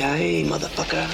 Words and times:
Yippee-ki-yay, 0.00 0.44
motherfucker. 0.44 1.06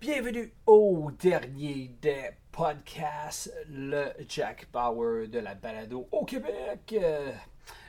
Bienvenue 0.00 0.52
au 0.66 1.10
dernier 1.20 1.90
des 2.02 2.30
podcasts, 2.50 3.54
le 3.70 4.06
Jack 4.28 4.66
Bauer 4.72 5.28
de 5.28 5.38
la 5.38 5.54
balado 5.54 6.08
au 6.10 6.24
Québec. 6.24 6.94
Euh, 6.94 7.32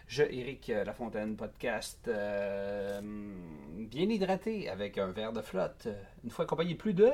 Je, 0.07 0.23
Éric 0.23 0.67
Lafontaine, 0.85 1.35
podcast 1.35 2.07
euh, 2.07 3.01
bien 3.01 4.07
hydraté 4.07 4.69
avec 4.69 4.99
un 4.99 5.07
verre 5.07 5.33
de 5.33 5.41
flotte. 5.41 5.87
Une 6.23 6.29
fois 6.29 6.45
accompagné 6.45 6.75
plus 6.75 6.93
de... 6.93 7.11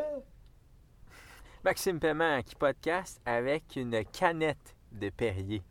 Maxime 1.63 1.99
Paiement 1.99 2.41
qui 2.41 2.55
podcast 2.55 3.21
avec 3.25 3.77
une 3.77 4.03
canette 4.05 4.75
de 4.91 5.09
Perrier. 5.09 5.61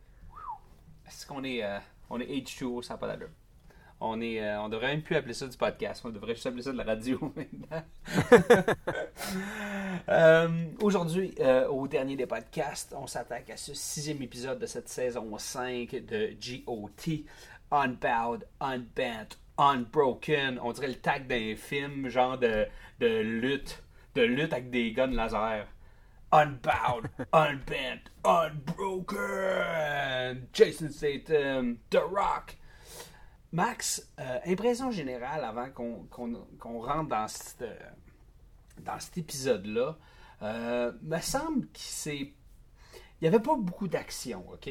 Est-ce 1.09 1.27
qu'on 1.27 1.43
est, 1.43 1.65
euh, 1.65 1.79
on 2.11 2.21
est 2.21 2.27
H2O, 2.27 2.83
ça 2.83 2.95
n'a 2.95 2.99
pas. 2.99 3.17
On, 4.01 4.21
est, 4.21 4.41
euh, 4.43 4.61
on 4.61 4.69
devrait 4.69 4.89
même 4.89 5.03
plus 5.03 5.17
appeler 5.17 5.33
ça 5.33 5.49
du 5.49 5.57
podcast, 5.57 6.03
on 6.05 6.11
devrait 6.11 6.35
juste 6.35 6.47
appeler 6.47 6.63
ça 6.63 6.73
de 6.73 6.77
la 6.77 6.85
radio 6.85 7.19
maintenant. 7.37 7.83
Euh, 10.09 10.49
Aujourd'hui, 10.81 11.35
au 11.71 11.87
dernier 11.87 12.17
des 12.17 12.27
podcasts, 12.27 12.95
on 12.97 13.07
s'attaque 13.07 13.51
à 13.51 13.57
ce 13.57 13.75
sixième 13.75 14.23
épisode 14.23 14.59
de 14.59 14.65
cette 14.65 14.89
saison 14.89 15.37
5 15.37 15.91
de 15.91 16.31
GOT. 16.41 17.25
Unbowed, 17.71 18.47
Unbent, 18.61 19.37
Unbroken. 19.59 20.59
On 20.63 20.73
dirait 20.73 20.89
le 20.89 20.95
tag 20.95 21.27
d'un 21.27 21.55
film, 21.57 22.09
genre 22.09 22.39
de, 22.39 22.67
de 23.01 23.21
lutte, 23.21 23.83
de 24.15 24.23
lutte 24.23 24.53
avec 24.53 24.71
des 24.71 24.93
guns 24.93 25.09
laser. 25.09 25.67
Unbowed, 26.33 27.09
Unbent, 27.33 28.01
Unbroken. 29.19 30.47
Jason 30.53 30.91
Statham, 30.91 31.79
The 31.91 32.01
Rock. 32.03 32.57
Max, 33.53 34.07
euh, 34.21 34.39
impression 34.47 34.91
générale 34.91 35.43
avant 35.43 35.71
qu'on 35.71 36.05
qu'on- 36.11 36.47
qu'on 36.59 36.83
rentre 36.83 37.09
dans, 37.09 37.27
cette, 37.29 37.65
dans 38.81 39.01
cet 39.01 39.17
épisode-là, 39.19 39.97
euh, 40.43 40.93
me 41.03 41.19
semble 41.21 41.67
qu'il 41.69 41.87
s'est. 41.87 42.33
Il 43.21 43.23
n'y 43.23 43.29
avait 43.29 43.41
pas 43.43 43.57
beaucoup 43.57 43.89
d'action, 43.89 44.45
OK? 44.53 44.69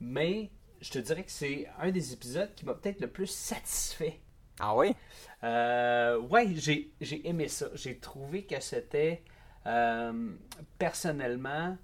Mais 0.00 0.50
je 0.80 0.90
te 0.90 0.98
dirais 0.98 1.22
que 1.24 1.30
c'est 1.30 1.68
un 1.78 1.90
des 1.90 2.12
épisodes 2.14 2.52
qui 2.54 2.64
m'a 2.64 2.72
peut-être 2.74 3.00
le 3.00 3.08
plus 3.08 3.26
satisfait. 3.26 4.20
Ah 4.58 4.74
oui? 4.74 4.94
Euh, 5.42 6.18
ouais, 6.18 6.48
j'ai 6.54 6.92
j'ai 7.02 7.28
aimé 7.28 7.48
ça. 7.48 7.66
J'ai 7.74 7.98
trouvé 7.98 8.44
que 8.46 8.58
c'était 8.60 9.22
euh, 9.66 10.32
personnellement 10.78 11.76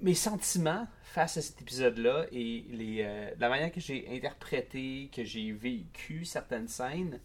mes 0.00 0.14
sentiments 0.14 0.86
face 1.02 1.36
à 1.36 1.42
cet 1.42 1.60
épisode-là 1.60 2.26
et 2.30 2.64
euh, 2.72 3.30
la 3.38 3.48
manière 3.48 3.72
que 3.72 3.80
j'ai 3.80 4.06
interprété, 4.16 5.10
que 5.14 5.24
j'ai 5.24 5.52
vécu 5.52 6.24
certaines 6.24 6.68
scènes, 6.68 7.20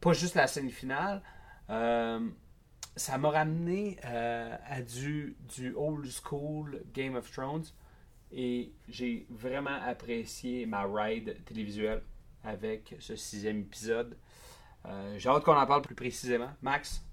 pas 0.00 0.12
juste 0.12 0.34
la 0.34 0.46
scène 0.46 0.70
finale, 0.70 1.22
euh, 1.70 2.28
ça 2.94 3.16
m'a 3.16 3.30
ramené 3.30 3.98
à 4.02 4.82
du, 4.82 5.36
du 5.56 5.72
old 5.74 6.06
school 6.10 6.82
Game 6.92 7.14
of 7.14 7.30
Thrones 7.30 7.64
et 8.32 8.72
j'ai 8.88 9.26
vraiment 9.30 9.80
apprécié 9.86 10.66
ma 10.66 10.84
ride 10.84 11.36
télévisuelle 11.44 12.02
avec 12.44 12.96
ce 12.98 13.16
sixième 13.16 13.60
épisode. 13.60 14.16
J'ai 15.16 15.28
hâte 15.28 15.44
qu'on 15.44 15.56
en 15.56 15.66
parle 15.66 15.82
plus 15.82 15.94
précisément. 15.94 16.50
Max? 16.60 17.04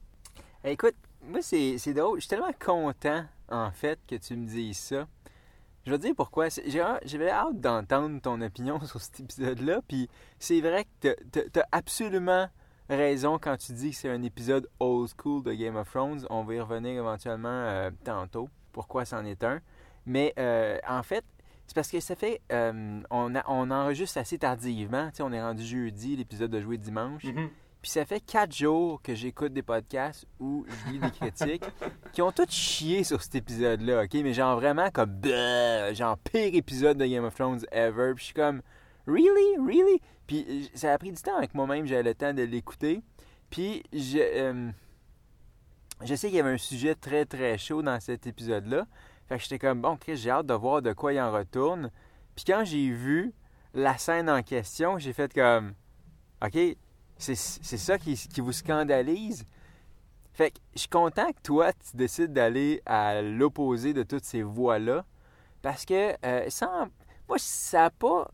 Écoute, 0.63 0.96
moi 1.28 1.41
c'est 1.41 1.94
drôle. 1.94 2.19
Je 2.19 2.22
suis 2.25 2.30
tellement 2.30 2.53
content 2.53 3.25
en 3.50 3.72
fait 3.72 4.00
que 4.08 4.16
tu 4.16 4.36
me 4.36 4.46
dises 4.47 4.78
ça. 4.78 5.08
Je 5.86 5.91
vais 5.91 5.97
te 5.97 6.03
dire 6.03 6.16
pourquoi. 6.16 6.47
J'avais 6.50 7.30
hâte 7.30 7.59
d'entendre 7.59 8.19
ton 8.22 8.41
opinion 8.41 8.80
sur 8.86 9.00
cet 9.02 9.19
épisode-là. 9.19 9.81
Puis 9.88 10.09
c'est 10.40 10.62
vrai 10.62 10.86
que 11.02 11.16
tu 11.31 11.59
as 11.59 11.68
absolument 11.72 12.47
raison 12.90 13.38
quand 13.40 13.58
tu 13.58 13.74
dis 13.74 13.91
que 13.91 13.96
c'est 13.96 14.09
un 14.09 14.24
épisode 14.24 14.68
old 14.80 15.09
school 15.19 15.44
de 15.44 15.53
Game 15.53 15.75
of 15.75 15.90
Thrones. 15.91 16.25
On 16.30 16.44
va 16.44 16.56
y 16.56 16.59
revenir 16.59 17.00
éventuellement 17.00 17.50
euh, 17.50 17.92
tantôt. 18.03 18.50
Pourquoi 18.72 19.06
c'en 19.06 19.24
est 19.25 19.44
un. 19.44 19.59
Mais 20.07 20.34
euh, 20.38 20.78
en 20.88 21.02
fait, 21.03 21.24
c'est 21.68 21.75
parce 21.75 21.90
que 21.90 22.00
ça 22.00 22.16
fait. 22.16 22.42
euh, 22.52 23.02
on, 23.09 23.34
on 23.47 23.72
enregistre 23.72 24.18
assez 24.19 24.38
tardivement. 24.38 25.09
Tu 25.09 25.18
sais, 25.18 25.24
on 25.24 25.31
est 25.31 25.42
rendu 25.42 25.63
jeudi, 25.63 26.16
l'épisode 26.16 26.52
de 26.52 26.62
jouer 26.62 26.78
dimanche. 26.78 27.25
Puis 27.85 27.91
ça 27.91 28.03
fait 28.03 28.19
quatre 28.19 28.51
jours 28.51 29.00
que 29.00 29.13
j'écoute 29.13 29.53
des 29.53 29.62
podcasts 29.62 30.25
où 30.40 30.66
je 30.68 30.91
lis 30.91 30.97
des 30.97 31.12
critiques 31.12 31.63
qui 32.13 32.23
ont 32.23 32.31
toutes 32.31 32.50
chié 32.50 33.03
sur 33.03 33.22
cet 33.22 33.35
épisode-là, 33.35 34.06
ok? 34.06 34.13
Mais 34.23 34.34
genre 34.34 34.59
vraiment 34.59 34.90
comme 34.90 35.22
genre 35.94 36.18
pire 36.18 36.56
épisode 36.56 36.97
de 36.97 37.06
Game 37.06 37.24
of 37.24 37.35
Thrones 37.35 37.63
ever. 37.72 38.13
Puis 38.16 38.22
je 38.22 38.24
suis 38.24 38.34
comme 38.34 38.63
Really? 39.06 39.57
Really? 39.59 40.01
Puis 40.25 40.72
ça 40.74 40.94
a 40.94 40.97
pris 40.97 41.12
du 41.12 41.22
temps 41.22 41.38
avec 41.38 41.53
moi-même, 41.53 41.85
j'avais 41.85 42.01
le 42.01 42.16
temps 42.16 42.34
de 42.34 42.41
l'écouter. 42.41 43.03
Puis 43.51 43.84
je, 43.94 44.18
euh, 44.18 44.72
je 46.03 46.16
sais 46.16 46.29
qu'il 46.29 46.38
y 46.38 46.40
avait 46.40 46.53
un 46.53 46.57
sujet 46.57 46.95
très 46.95 47.25
très 47.25 47.59
chaud 47.59 47.84
dans 47.84 48.00
cet 48.00 48.25
épisode-là. 48.25 48.88
Fait 49.29 49.38
que 49.38 49.44
j'étais 49.44 49.59
comme 49.59 49.84
bon, 49.84 49.95
Chris, 49.95 50.18
j'ai 50.18 50.31
hâte 50.31 50.47
de 50.47 50.56
voir 50.56 50.81
de 50.81 50.91
quoi 50.91 51.13
il 51.13 51.22
en 51.22 51.31
retourne. 51.31 51.91
Puis 52.35 52.45
quand 52.47 52.63
j'ai 52.66 52.90
vu 52.90 53.31
la 53.75 53.95
scène 54.00 54.28
en 54.28 54.41
question, 54.41 54.97
j'ai 54.97 55.13
fait 55.13 55.31
comme 55.31 55.75
OK, 56.44 56.57
c'est 57.18 57.36
ça 57.36 57.98
qui, 57.98 58.16
qui 58.16 58.42
vous 58.42 58.52
scandalise? 58.52 59.46
Fait 60.34 60.52
que 60.52 60.59
je 60.74 60.81
suis 60.81 60.90
content 60.90 61.31
que 61.31 61.42
toi, 61.42 61.72
tu 61.72 61.96
décides 61.96 62.34
d'aller 62.34 62.81
à 62.86 63.22
l'opposé 63.22 63.94
de 63.94 64.03
toutes 64.03 64.26
ces 64.26 64.44
voix-là. 64.44 65.06
Parce 65.62 65.86
que, 65.86 66.14
euh, 66.25 66.46
sans, 66.50 66.88
moi, 67.28 67.38
ça 67.40 67.86
a 67.86 67.90
pas. 67.90 68.28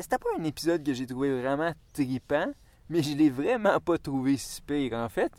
C'était 0.00 0.18
pas 0.18 0.28
un 0.38 0.44
épisode 0.44 0.84
que 0.84 0.92
j'ai 0.92 1.06
trouvé 1.06 1.40
vraiment 1.40 1.72
tripant, 1.94 2.52
mais 2.88 3.02
je 3.02 3.16
l'ai 3.16 3.30
vraiment 3.30 3.80
pas 3.80 3.96
trouvé 3.98 4.36
si 4.36 4.60
pire, 4.60 4.92
en 4.92 5.08
fait. 5.08 5.32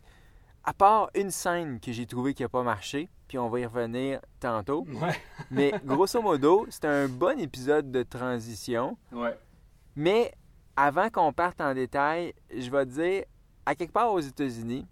À 0.63 0.74
part 0.74 1.09
une 1.16 1.31
scène 1.31 1.80
que 1.80 1.91
j'ai 1.91 2.06
trouvé 2.06 2.34
qui 2.34 2.44
a 2.44 2.50
pas 2.50 2.63
marché, 2.63 3.09
puis 3.28 3.38
on 3.38 3.47
va 3.47 3.59
y 3.59 3.66
revenir 3.66 4.19
tantôt. 4.40 4.86
Ouais. 4.88 5.16
Mais 5.52 5.72
grosso 5.86 6.22
modo, 6.22 6.66
c'était 6.69 6.88
un 6.88 7.07
bon 7.07 7.40
épisode 7.40 7.91
de 7.91 8.03
transition. 8.03 8.97
Ouais. 9.12 9.38
Mais 9.96 10.34
avant 10.77 11.09
qu'on 11.09 11.33
parte 11.33 11.59
en 11.59 11.73
détail, 11.73 12.33
je 12.55 12.69
vais 12.69 12.85
te 12.85 12.91
dire, 12.91 13.23
à 13.65 13.75
quelque 13.75 13.91
part 13.91 14.13
aux 14.13 14.19
États-Unis, 14.19 14.85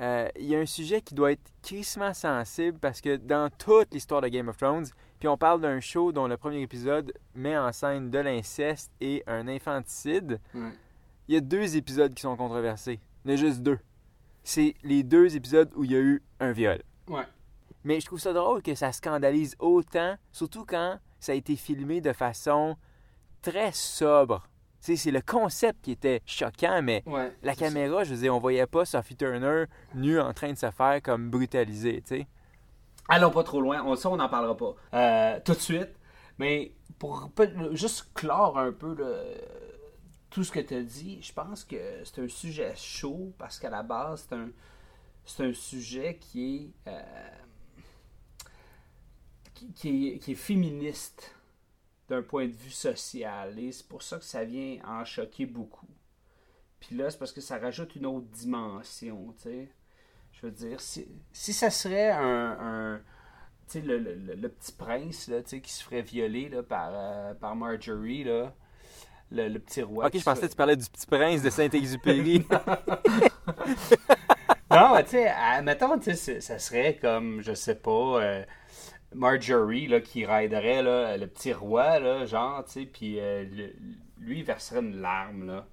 euh, 0.00 0.28
il 0.36 0.46
y 0.46 0.56
a 0.56 0.58
un 0.58 0.66
sujet 0.66 1.02
qui 1.02 1.14
doit 1.14 1.32
être 1.32 1.52
crissement 1.62 2.14
sensible 2.14 2.78
parce 2.80 3.00
que 3.00 3.16
dans 3.16 3.50
toute 3.50 3.92
l'histoire 3.92 4.22
de 4.22 4.28
Game 4.28 4.48
of 4.48 4.56
Thrones, 4.56 4.86
puis 5.20 5.28
on 5.28 5.36
parle 5.36 5.60
d'un 5.60 5.78
show 5.78 6.10
dont 6.10 6.26
le 6.26 6.36
premier 6.38 6.62
épisode 6.62 7.12
met 7.34 7.56
en 7.56 7.70
scène 7.70 8.10
de 8.10 8.18
l'inceste 8.18 8.90
et 9.00 9.22
un 9.26 9.46
infanticide, 9.46 10.40
il 10.54 11.34
y 11.34 11.36
a 11.36 11.40
deux 11.40 11.76
épisodes 11.76 12.12
qui 12.14 12.22
sont 12.22 12.36
controversés. 12.36 12.98
Il 13.24 13.30
y 13.30 13.34
en 13.34 13.36
a 13.36 13.40
juste 13.40 13.60
deux. 13.60 13.78
C'est 14.42 14.74
les 14.82 15.04
deux 15.04 15.36
épisodes 15.36 15.70
où 15.76 15.84
il 15.84 15.92
y 15.92 15.96
a 15.96 16.00
eu 16.00 16.22
un 16.40 16.50
viol. 16.50 16.82
Ouais. 17.06 17.26
Mais 17.84 18.00
je 18.00 18.06
trouve 18.06 18.18
ça 18.18 18.32
drôle 18.32 18.62
que 18.62 18.74
ça 18.74 18.90
scandalise 18.90 19.54
autant, 19.60 20.16
surtout 20.32 20.64
quand 20.64 20.98
ça 21.20 21.32
a 21.32 21.34
été 21.34 21.54
filmé 21.54 22.00
de 22.00 22.12
façon 22.12 22.76
très 23.42 23.70
sobre. 23.72 24.48
C'est 24.84 25.10
le 25.12 25.20
concept 25.20 25.80
qui 25.84 25.92
était 25.92 26.20
choquant, 26.26 26.82
mais 26.82 27.04
Ouais. 27.06 27.32
la 27.42 27.54
caméra, 27.54 28.02
je 28.02 28.14
veux 28.14 28.20
dire, 28.20 28.34
on 28.34 28.38
voyait 28.40 28.66
pas 28.66 28.84
Sophie 28.84 29.14
Turner 29.16 29.64
nue 29.94 30.18
en 30.18 30.32
train 30.32 30.52
de 30.52 30.58
se 30.58 30.70
faire 30.72 31.00
comme 31.02 31.30
brutaliser, 31.30 32.02
tu 32.02 32.16
sais. 32.16 32.26
Allons 33.08 33.30
pas 33.30 33.44
trop 33.44 33.60
loin, 33.60 33.82
on, 33.84 33.94
ça 33.94 34.10
on 34.10 34.16
n'en 34.16 34.28
parlera 34.28 34.56
pas 34.56 34.74
euh, 34.94 35.40
tout 35.44 35.52
de 35.52 35.58
suite. 35.60 35.90
Mais 36.38 36.72
pour 36.98 37.30
juste 37.72 38.10
clore 38.14 38.58
un 38.58 38.72
peu 38.72 38.94
le- 38.94 39.34
tout 40.30 40.42
ce 40.42 40.50
que 40.50 40.58
tu 40.60 40.74
as 40.74 40.82
dit, 40.82 41.20
je 41.22 41.32
pense 41.32 41.62
que 41.64 41.76
c'est 42.04 42.20
un 42.22 42.28
sujet 42.28 42.72
chaud 42.74 43.32
parce 43.38 43.58
qu'à 43.60 43.70
la 43.70 43.82
base, 43.84 44.26
c'est 44.28 44.34
un, 44.34 44.48
c'est 45.24 45.44
un 45.44 45.52
sujet 45.52 46.18
qui 46.20 46.72
est, 46.86 46.90
euh, 46.90 47.02
qui, 49.54 49.72
qui 49.74 50.08
est, 50.14 50.18
qui 50.18 50.32
est 50.32 50.36
féministe 50.36 51.34
d'un 52.12 52.22
point 52.22 52.46
de 52.46 52.52
vue 52.52 52.70
social. 52.70 53.58
Et 53.58 53.72
c'est 53.72 53.86
pour 53.88 54.02
ça 54.02 54.18
que 54.18 54.24
ça 54.24 54.44
vient 54.44 54.78
en 54.86 55.04
choquer 55.04 55.46
beaucoup. 55.46 55.88
Puis 56.80 56.96
là, 56.96 57.10
c'est 57.10 57.18
parce 57.18 57.32
que 57.32 57.40
ça 57.40 57.58
rajoute 57.58 57.96
une 57.96 58.06
autre 58.06 58.26
dimension, 58.26 59.34
tu 59.38 59.42
sais. 59.44 59.68
Je 60.32 60.46
veux 60.46 60.52
dire, 60.52 60.80
si, 60.80 61.06
si 61.32 61.52
ça 61.52 61.70
serait 61.70 62.10
un, 62.10 62.56
un- 62.60 62.98
tu 63.68 63.78
sais, 63.78 63.80
le, 63.80 63.98
le- 63.98 64.14
le- 64.14 64.34
le 64.34 64.48
petit 64.48 64.72
prince, 64.72 65.28
là, 65.28 65.42
tu 65.42 65.50
sais, 65.50 65.60
qui 65.60 65.72
se 65.72 65.82
ferait 65.84 66.02
violer, 66.02 66.48
là, 66.48 66.62
par, 66.62 66.90
euh, 66.92 67.34
par 67.34 67.54
Marjorie, 67.56 68.24
là. 68.24 68.52
Le, 69.30 69.56
petit 69.58 69.80
roi. 69.82 70.06
Ok, 70.08 70.18
je 70.18 70.22
pensais 70.22 70.42
fait- 70.42 70.46
que 70.48 70.52
tu 70.52 70.56
parlais 70.56 70.76
du 70.76 70.84
petit 70.90 71.06
prince 71.06 71.40
de 71.42 71.48
Saint-Exupéry. 71.48 72.44
Non, 74.70 74.94
mais 74.94 75.04
tu 75.04 75.10
sais, 75.10 75.28
admettons, 75.28 75.98
tu 75.98 76.14
sais, 76.16 76.40
ça 76.40 76.58
serait 76.58 76.96
comme, 76.96 77.42
je 77.42 77.52
sais 77.54 77.74
pas, 77.74 77.90
euh, 78.22 78.44
Marjorie, 79.14 79.86
là, 79.86 80.00
qui 80.00 80.24
raiderait, 80.24 80.82
là, 80.82 81.16
le 81.16 81.26
petit 81.26 81.52
roi, 81.52 81.98
là, 81.98 82.24
genre, 82.26 82.64
tu 82.64 82.72
sais, 82.72 82.86
puis 82.86 83.18
euh, 83.20 83.44
lui, 84.18 84.38
il 84.38 84.44
verserait 84.44 84.80
une 84.80 85.00
larme, 85.00 85.46
là. 85.46 85.66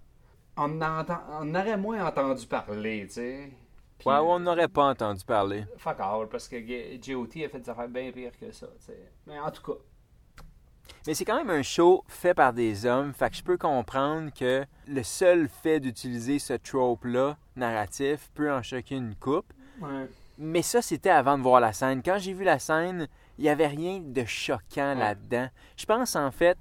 On, 0.57 0.81
en 0.81 0.99
entend- 0.99 1.21
on 1.39 1.55
aurait 1.55 1.77
moins 1.77 2.05
entendu 2.05 2.45
parler, 2.45 3.05
tu 3.07 3.13
sais. 3.13 3.51
Ouais, 4.05 4.15
on 4.15 4.39
n'aurait 4.39 4.67
pas 4.67 4.85
entendu 4.85 5.23
parler. 5.25 5.65
Fuck 5.77 5.99
all, 5.99 6.27
parce 6.29 6.47
que 6.47 6.57
G.O.T. 7.01 7.45
a 7.45 7.49
fait 7.49 7.59
des 7.59 7.69
affaires 7.69 7.87
bien 7.89 8.11
pires 8.11 8.37
que 8.39 8.51
ça, 8.51 8.67
tu 8.79 8.85
sais. 8.87 9.11
Mais 9.27 9.39
en 9.39 9.51
tout 9.51 9.61
cas, 9.61 9.77
Mais 11.07 11.13
c'est 11.13 11.25
quand 11.25 11.37
même 11.37 11.49
un 11.49 11.61
show 11.61 12.03
fait 12.07 12.33
par 12.33 12.53
des 12.53 12.85
hommes, 12.85 13.13
fait 13.13 13.29
que 13.29 13.35
je 13.37 13.43
peux 13.43 13.57
comprendre 13.57 14.31
que 14.33 14.65
le 14.87 15.03
seul 15.03 15.47
fait 15.49 15.79
d'utiliser 15.79 16.39
ce 16.39 16.53
trope-là, 16.53 17.37
narratif, 17.55 18.29
peut 18.33 18.51
en 18.51 18.61
choquer 18.63 18.95
une 18.95 19.15
coupe. 19.15 19.51
ouais. 19.81 20.07
Mais 20.41 20.61
ça, 20.61 20.81
c'était 20.81 21.09
avant 21.09 21.37
de 21.37 21.43
voir 21.43 21.59
la 21.59 21.73
scène. 21.73 22.01
Quand 22.01 22.17
j'ai 22.17 22.31
vu 22.31 22.45
la 22.45 22.59
scène, 22.59 23.09
il 23.39 23.43
n'y 23.43 23.49
avait 23.49 23.67
rien 23.67 24.01
de 24.01 24.25
choquant 24.25 24.93
là-dedans. 24.95 25.47
Je 25.77 25.85
pense, 25.85 26.17
en 26.17 26.29
fait, 26.29 26.57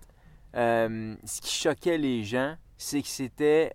euh, 0.54 1.16
ce 1.24 1.40
qui 1.40 1.52
choquait 1.52 1.98
les 1.98 2.22
gens, 2.22 2.54
c'est 2.76 3.02
que 3.02 3.08
c'était... 3.08 3.74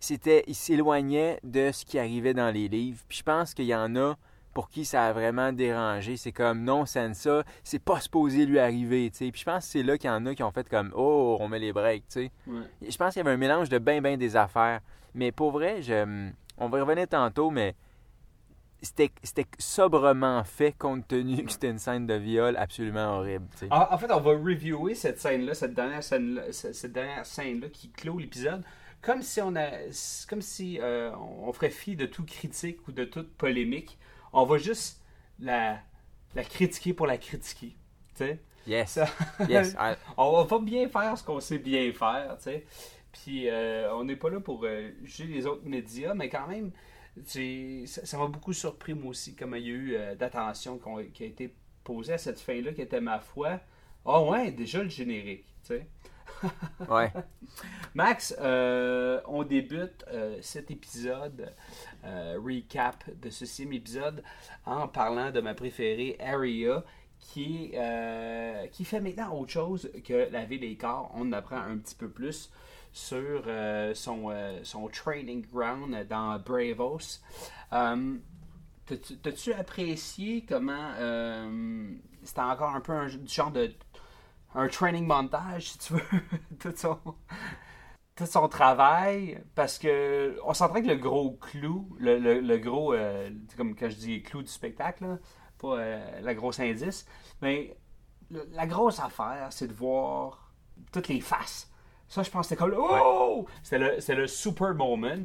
c'était 0.00 0.42
ils 0.48 0.56
s'éloignaient 0.56 1.38
de 1.44 1.70
ce 1.72 1.84
qui 1.84 2.00
arrivait 2.00 2.34
dans 2.34 2.50
les 2.50 2.66
livres. 2.66 3.00
Puis 3.08 3.18
je 3.18 3.22
pense 3.22 3.54
qu'il 3.54 3.66
y 3.66 3.74
en 3.74 3.94
a 3.94 4.16
pour 4.54 4.68
qui 4.68 4.84
ça 4.84 5.06
a 5.06 5.12
vraiment 5.12 5.52
dérangé. 5.52 6.16
C'est 6.16 6.32
comme, 6.32 6.64
non, 6.64 6.84
Sansa, 6.84 7.44
c'est 7.62 7.78
pas 7.78 8.00
supposé 8.00 8.44
lui 8.44 8.58
arriver, 8.58 9.08
tu 9.12 9.18
sais. 9.18 9.30
Puis 9.30 9.42
je 9.42 9.44
pense 9.44 9.64
que 9.64 9.70
c'est 9.70 9.82
là 9.84 9.96
qu'il 9.96 10.10
y 10.10 10.12
en 10.12 10.26
a 10.26 10.34
qui 10.34 10.42
ont 10.42 10.50
fait 10.50 10.68
comme, 10.68 10.92
oh, 10.96 11.36
on 11.38 11.46
met 11.46 11.60
les 11.60 11.72
breaks, 11.72 12.08
tu 12.08 12.24
sais. 12.24 12.32
Ouais. 12.48 12.62
Je 12.82 12.96
pense 12.96 13.12
qu'il 13.12 13.20
y 13.20 13.24
avait 13.24 13.34
un 13.34 13.38
mélange 13.38 13.68
de 13.68 13.78
bien, 13.78 14.02
bien 14.02 14.16
des 14.16 14.34
affaires. 14.34 14.80
Mais 15.14 15.30
pour 15.30 15.52
vrai, 15.52 15.80
je, 15.80 16.28
on 16.58 16.68
va 16.68 16.78
y 16.78 16.80
revenir 16.80 17.06
tantôt, 17.06 17.50
mais 17.50 17.76
c'était 18.82 19.10
c'était 19.22 19.46
sobrement 19.58 20.42
fait 20.44 20.72
compte 20.72 21.06
tenu 21.08 21.44
que 21.44 21.52
c'était 21.52 21.70
une 21.70 21.78
scène 21.78 22.06
de 22.06 22.14
viol 22.14 22.56
absolument 22.56 23.18
horrible. 23.18 23.46
En, 23.70 23.96
fait, 23.96 24.10
on 24.12 24.20
va 24.20 24.30
reviewer 24.32 24.94
cette 24.94 25.20
scène-là, 25.20 25.54
cette 25.54 25.74
dernière 25.74 26.02
scène-là, 26.02 26.52
cette, 26.52 26.92
dernière 26.92 27.24
scène-là 27.24 27.68
qui 27.68 27.90
clôt 27.90 28.18
l'épisode, 28.18 28.62
comme 29.00 29.22
si 29.22 29.40
on 29.40 29.54
a, 29.56 29.68
comme 30.28 30.42
si 30.42 30.78
euh, 30.80 31.12
on 31.16 31.52
ferait 31.52 31.70
fi 31.70 31.96
de 31.96 32.06
toute 32.06 32.26
critique 32.26 32.86
ou 32.88 32.92
de 32.92 33.04
toute 33.04 33.32
polémique. 33.36 33.98
On 34.32 34.44
va 34.44 34.58
juste 34.58 35.02
la, 35.38 35.78
la 36.34 36.42
critiquer 36.44 36.92
pour 36.92 37.06
la 37.06 37.18
critiquer, 37.18 37.76
tu 38.14 38.24
sais. 38.24 38.40
Yes. 38.66 38.98
Yes. 39.48 39.74
I- 39.78 39.96
on 40.16 40.44
va 40.44 40.58
bien 40.60 40.88
faire 40.88 41.16
ce 41.18 41.24
qu'on 41.24 41.40
sait 41.40 41.58
bien 41.58 41.92
faire, 41.92 42.36
tu 42.36 42.44
sais. 42.44 42.66
Puis 43.12 43.48
euh, 43.48 43.92
on 43.94 44.04
n'est 44.04 44.16
pas 44.16 44.30
là 44.30 44.40
pour 44.40 44.64
euh, 44.64 44.90
juger 45.04 45.32
les 45.32 45.46
autres 45.46 45.66
médias, 45.66 46.14
mais 46.14 46.28
quand 46.28 46.46
même, 46.46 46.70
ça 47.24 48.06
ça 48.06 48.18
m'a 48.18 48.26
beaucoup 48.26 48.52
surpris 48.52 48.94
moi 48.94 49.10
aussi, 49.10 49.34
comme 49.34 49.54
il 49.56 49.66
y 49.66 49.70
a 49.70 49.74
eu 49.74 49.94
euh, 49.94 50.14
d'attention 50.14 50.80
qui 51.12 51.24
a 51.24 51.26
été 51.26 51.54
posée 51.84 52.14
à 52.14 52.18
cette 52.18 52.40
fin-là, 52.40 52.72
qui 52.72 52.82
était 52.82 53.00
ma 53.00 53.20
foi. 53.20 53.60
Ah 54.04 54.22
ouais, 54.22 54.50
déjà 54.50 54.82
le 54.82 54.88
générique, 54.88 55.44
tu 55.62 55.74
sais. 55.74 55.86
ouais. 56.90 57.12
Max, 57.94 58.34
euh, 58.40 59.20
on 59.26 59.44
débute 59.44 60.04
euh, 60.08 60.38
cet 60.40 60.70
épisode, 60.70 61.52
euh, 62.04 62.38
recap 62.42 63.04
de 63.20 63.30
ce 63.30 63.46
sixième 63.46 63.72
épisode, 63.72 64.22
en 64.64 64.88
parlant 64.88 65.30
de 65.30 65.40
ma 65.40 65.54
préférée, 65.54 66.16
Aria, 66.20 66.84
qui, 67.18 67.72
qui 68.72 68.84
fait 68.84 69.00
maintenant 69.00 69.38
autre 69.38 69.52
chose 69.52 69.90
que 70.04 70.28
laver 70.32 70.58
les 70.58 70.76
corps. 70.76 71.12
On 71.14 71.30
apprend 71.32 71.58
un 71.58 71.78
petit 71.78 71.94
peu 71.94 72.08
plus 72.08 72.50
sur 72.92 73.44
euh, 73.46 73.94
son, 73.94 74.30
euh, 74.30 74.60
son 74.64 74.88
training 74.88 75.46
ground 75.46 76.06
dans 76.08 76.38
Bravos. 76.38 77.20
Euh, 77.72 78.16
T'as-tu 79.22 79.54
apprécié 79.54 80.44
comment 80.46 80.92
c'était 82.24 82.40
encore 82.40 82.74
un 82.74 82.80
peu 82.80 82.92
un 82.92 83.08
genre 83.26 83.50
de 83.50 83.72
un 84.54 84.68
training 84.68 85.06
montage, 85.06 85.72
si 85.72 85.78
tu 85.78 85.94
veux, 85.94 86.02
tout 86.60 86.72
son, 86.76 86.98
tout 88.14 88.26
son 88.26 88.48
travail, 88.48 89.42
parce 89.54 89.78
que 89.78 90.38
on 90.44 90.52
que 90.82 90.88
le 90.88 90.96
gros 90.96 91.32
clou, 91.32 91.96
le, 91.98 92.18
le- 92.18 92.40
gros, 92.58 92.92
comme 93.56 93.74
quand 93.74 93.88
je 93.88 93.96
dis 93.96 94.22
clou 94.22 94.42
du 94.42 94.48
spectacle, 94.50 95.04
là, 95.04 95.18
pas 95.58 95.78
euh, 95.78 96.20
la 96.20 96.34
grosse 96.34 96.60
indice, 96.60 97.06
mais 97.40 97.76
la 98.52 98.66
grosse 98.66 99.00
affaire, 99.00 99.48
c'est 99.50 99.68
de 99.68 99.74
voir 99.74 100.52
toutes 100.92 101.08
les 101.08 101.20
faces. 101.22 101.71
Ça, 102.12 102.22
je 102.22 102.30
pense 102.30 102.46
que 102.46 102.54
c'était 102.54 102.58
comme, 102.58 102.74
oh! 102.76 103.46
C'était 103.62 103.78
le, 103.78 104.00
c'était 104.00 104.16
le 104.16 104.26
super 104.26 104.74
moment. 104.74 105.24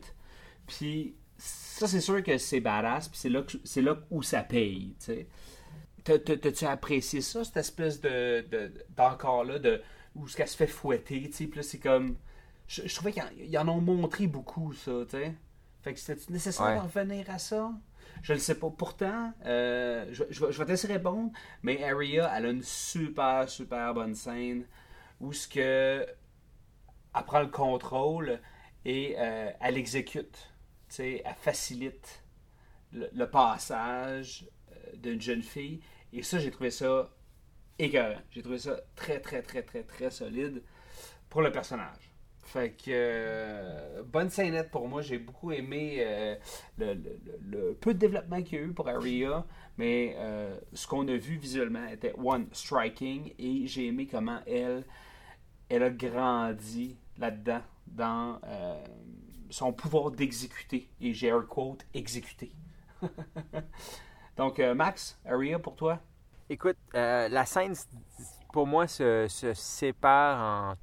Puis 0.66 1.16
ça, 1.38 1.86
c'est 1.86 2.00
sûr 2.00 2.24
que 2.24 2.38
c'est 2.38 2.62
badass, 2.62 3.10
puis 3.10 3.18
c'est 3.20 3.30
là, 3.30 3.42
que- 3.42 3.58
c'est 3.66 3.82
là 3.82 3.98
où 4.10 4.24
ça 4.24 4.42
paye, 4.42 4.96
tu 5.00 5.06
sais. 5.06 5.28
T'as- 6.06 6.20
t'as- 6.20 6.38
T'as-tu 6.38 6.64
apprécié 6.66 7.20
ça, 7.20 7.44
cette 7.44 7.58
espèce 7.58 8.00
de, 8.00 8.46
de- 8.50 8.72
d'encore-là, 8.96 9.60
de, 9.60 9.82
où 10.16 10.28
ce 10.30 10.38
qu'elle 10.38 10.48
se 10.48 10.56
fait 10.56 10.68
fouetter, 10.68 11.24
tu 11.30 11.34
sais, 11.34 11.48
puis 11.48 11.58
là, 11.58 11.64
c'est 11.64 11.80
comme... 11.80 12.16
Je, 12.68 12.84
je 12.88 12.96
trouvais 12.96 13.12
qu'ils 13.12 13.58
en, 13.58 13.68
en 13.68 13.78
ont 13.78 13.82
montré 13.82 14.28
beaucoup, 14.28 14.72
ça, 14.74 14.92
tu 15.04 15.18
sais. 15.18 15.36
Fait 15.82 15.94
que 15.94 16.00
c'était 16.00 16.32
nécessaire 16.32 16.68
Ouais. 16.68 16.76
de 16.76 16.80
revenir 16.82 17.30
à 17.30 17.38
ça? 17.38 17.70
Je 18.24 18.32
ne 18.34 18.40
sais 18.40 18.56
pas. 18.56 18.70
Pourtant, 18.70 19.34
euh, 19.46 20.06
je, 20.12 20.24
je 20.30 20.46
vais- 20.46 20.52
je 20.54 20.58
vais 20.58 20.66
te 20.66 20.72
laisser 20.72 20.88
répondre, 20.88 21.32
mais 21.64 21.84
Aria, 21.84 22.32
elle 22.34 22.46
a 22.46 22.50
une 22.50 22.64
super, 22.64 23.50
super 23.50 23.94
bonne 23.94 24.16
scène 24.16 24.64
où 25.20 25.34
ce 25.34 25.48
que 25.50 26.06
elle 27.18 27.26
prend 27.26 27.42
le 27.42 27.48
contrôle 27.48 28.40
et 28.86 29.16
euh, 29.18 29.52
elle 29.60 29.78
exécute. 29.78 30.52
Elle 31.00 31.22
facilite 31.42 32.24
le, 32.94 33.10
le 33.14 33.30
passage 33.30 34.48
euh, 34.72 34.96
d'une 34.96 35.22
jeune 35.22 35.44
fille. 35.44 35.82
Et 36.14 36.24
ça, 36.24 36.40
j'ai 36.40 36.52
trouvé 36.52 36.72
ça 36.72 37.10
écœurant. 37.78 38.20
J'ai 38.32 38.42
trouvé 38.42 38.58
ça 38.58 38.80
très, 38.96 39.20
très, 39.20 39.42
très, 39.42 39.62
très, 39.62 39.84
très 39.84 40.10
solide 40.10 40.64
pour 41.30 41.42
le 41.42 41.52
personnage. 41.52 42.12
Fait 42.44 42.72
que 42.72 42.86
euh, 42.88 44.04
bonne 44.04 44.30
scénette 44.30 44.72
pour 44.72 44.88
moi. 44.88 45.02
J'ai 45.02 45.18
beaucoup 45.18 45.52
aimé 45.52 45.98
euh, 46.00 46.36
le, 46.78 47.74
peu 47.74 47.94
de 47.94 48.00
développement 48.00 48.42
qu'il 48.42 48.58
y 48.58 48.62
a 48.62 48.64
eu 48.64 48.72
pour 48.72 48.88
Aria, 48.88 49.46
mais 49.78 50.16
ce 50.72 50.88
qu'on 50.88 51.06
a 51.10 51.18
vu 51.18 51.36
visuellement 51.36 51.86
était 51.88 52.14
one 52.18 52.48
striking 52.54 53.34
et 53.38 53.68
j'ai 53.68 53.88
aimé 53.88 54.08
comment 54.10 54.40
elle, 54.48 54.86
elle 55.68 55.84
a 55.84 55.90
grandi 55.90 56.96
là-dedans 57.18 57.62
dans 57.88 58.40
euh, 58.44 58.84
son 59.50 59.74
pouvoir 59.74 60.12
d'exécuter 60.12 60.90
et 61.02 61.14
j'ai 61.14 61.32
un 61.32 61.42
quote 61.42 61.86
exécuter. 61.94 62.54
Donc 64.38 64.60
euh, 64.60 64.74
Max, 64.76 65.20
Aria 65.26 65.60
pour 65.60 65.76
toi? 65.76 66.00
Écoute, 66.50 66.78
euh, 66.96 67.28
la 67.28 67.46
scène, 67.46 67.74
pour 68.54 68.68
moi, 68.68 68.88
se, 68.88 69.28
se 69.28 69.54
sépare 69.54 70.78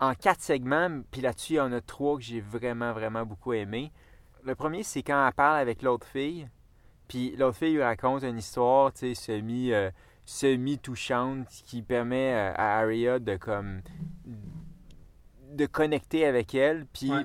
en, 0.00 0.08
en 0.08 0.14
quatre 0.14 0.40
segments. 0.40 1.02
Puis 1.10 1.20
là-dessus, 1.20 1.54
il 1.54 1.56
y 1.56 1.60
en 1.60 1.72
a 1.72 1.80
trois 1.80 2.16
que 2.16 2.22
j'ai 2.22 2.40
vraiment, 2.40 2.92
vraiment 2.92 3.24
beaucoup 3.24 3.52
aimé. 3.52 3.92
Le 4.42 4.54
premier, 4.54 4.82
c'est 4.82 5.02
quand 5.02 5.26
elle 5.26 5.34
parle 5.34 5.58
avec 5.58 5.82
l'autre 5.82 6.06
fille. 6.06 6.48
Puis 7.08 7.36
l'autre 7.36 7.58
fille 7.58 7.74
lui 7.74 7.82
raconte 7.82 8.24
une 8.24 8.38
histoire, 8.38 8.92
tu 8.92 9.14
sais, 9.14 9.14
semi, 9.14 9.72
euh, 9.72 9.90
semi-touchante 10.24 11.46
qui 11.48 11.82
permet 11.82 12.32
à 12.32 12.78
Arya 12.78 13.20
de 13.20 13.36
comme 13.36 13.80
de 15.56 15.66
connecter 15.66 16.24
avec 16.26 16.54
elle. 16.54 16.86
Puis 16.92 17.10
Ouais. 17.10 17.24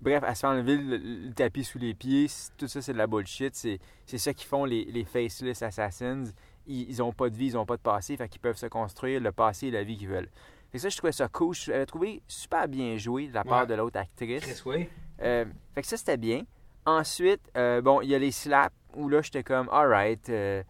bref, 0.00 0.22
elle 0.26 0.34
se 0.34 0.40
fait 0.40 0.46
enlever 0.46 0.76
le, 0.78 0.96
le 0.96 1.32
tapis 1.34 1.64
sous 1.64 1.78
les 1.78 1.94
pieds. 1.94 2.26
Tout 2.56 2.68
ça, 2.68 2.80
c'est 2.82 2.92
de 2.92 2.98
la 2.98 3.06
bullshit. 3.06 3.54
C'est 3.54 3.78
ça 4.18 4.32
qui 4.34 4.46
font 4.46 4.64
les, 4.64 4.84
les 4.86 5.04
faceless 5.04 5.62
assassins. 5.62 6.24
Ils, 6.66 6.88
ils 6.88 7.02
ont 7.02 7.12
pas 7.12 7.28
de 7.30 7.36
vie, 7.36 7.46
ils 7.46 7.58
ont 7.58 7.66
pas 7.66 7.76
de 7.76 7.82
passé, 7.82 8.16
fait 8.16 8.28
qu'ils 8.28 8.40
peuvent 8.40 8.56
se 8.56 8.66
construire 8.66 9.20
le 9.20 9.32
passé 9.32 9.68
et 9.68 9.70
la 9.70 9.82
vie 9.82 9.96
qu'ils 9.96 10.08
veulent. 10.08 10.28
Fait 10.70 10.78
que 10.78 10.82
ça, 10.82 10.88
je 10.88 10.96
trouvais 10.96 11.12
ça 11.12 11.26
cool. 11.28 11.54
Je 11.54 11.72
l'avais 11.72 11.86
trouvé 11.86 12.22
super 12.28 12.68
bien 12.68 12.96
joué 12.96 13.26
de 13.28 13.34
la 13.34 13.42
part 13.44 13.62
Ouais. 13.62 13.66
de 13.66 13.74
l'autre 13.74 13.98
actrice. 13.98 14.64
Oui. 14.64 14.88
Euh, 15.20 15.44
fait 15.74 15.82
que 15.82 15.86
ça, 15.88 15.96
c'était 15.96 16.16
bien. 16.16 16.42
Ensuite, 16.86 17.40
euh, 17.56 17.82
bon, 17.82 18.00
il 18.00 18.08
y 18.08 18.14
a 18.14 18.18
les 18.18 18.30
slaps 18.30 18.74
où 18.94 19.08
là, 19.08 19.20
j'étais 19.20 19.42
comme, 19.42 19.68
alright. 19.70 20.28
euh, 20.28 20.62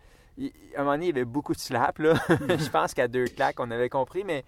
à 0.75 0.81
un 0.81 0.85
moment 0.85 0.93
donné, 0.93 1.07
il 1.07 1.09
y 1.09 1.13
avait 1.13 1.25
beaucoup 1.27 1.53
de 1.53 1.59
slaps, 1.59 1.99
là. 2.01 2.15
Je 2.29 2.69
pense 2.71 2.95
qu'à 2.95 3.09
deux 3.09 3.27
claques, 3.27 3.61
on 3.61 3.71
avait 3.71 3.89
compris, 3.91 4.25
mais, 4.25 4.45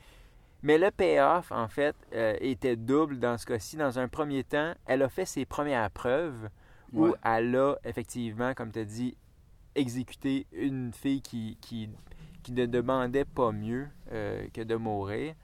mais 0.62 0.78
le 0.78 0.90
payoff, 0.90 1.50
en 1.52 1.68
fait, 1.68 1.96
euh, 2.14 2.36
était 2.40 2.76
double 2.76 3.18
dans 3.18 3.36
ce 3.38 3.46
cas-ci. 3.46 3.76
Dans 3.76 3.98
un 3.98 4.08
premier 4.08 4.44
temps, 4.44 4.74
elle 4.86 5.02
a 5.02 5.08
fait 5.08 5.24
ses 5.24 5.44
premières 5.44 5.90
preuves 5.90 6.48
où 6.92 7.06
Ouais. 7.06 7.12
elle 7.24 7.56
a 7.56 7.76
effectivement, 7.84 8.54
comme 8.54 8.70
tu 8.70 8.78
as 8.80 8.84
dit, 8.84 9.16
exécuté 9.74 10.46
une 10.52 10.92
fille 10.92 11.22
qui, 11.22 11.56
qui, 11.60 11.88
qui 12.42 12.52
ne 12.52 12.66
demandait 12.66 13.24
pas 13.24 13.52
mieux 13.52 13.88
euh, 14.12 14.46
que 14.52 14.60
de 14.62 14.74
mourir. 14.76 15.34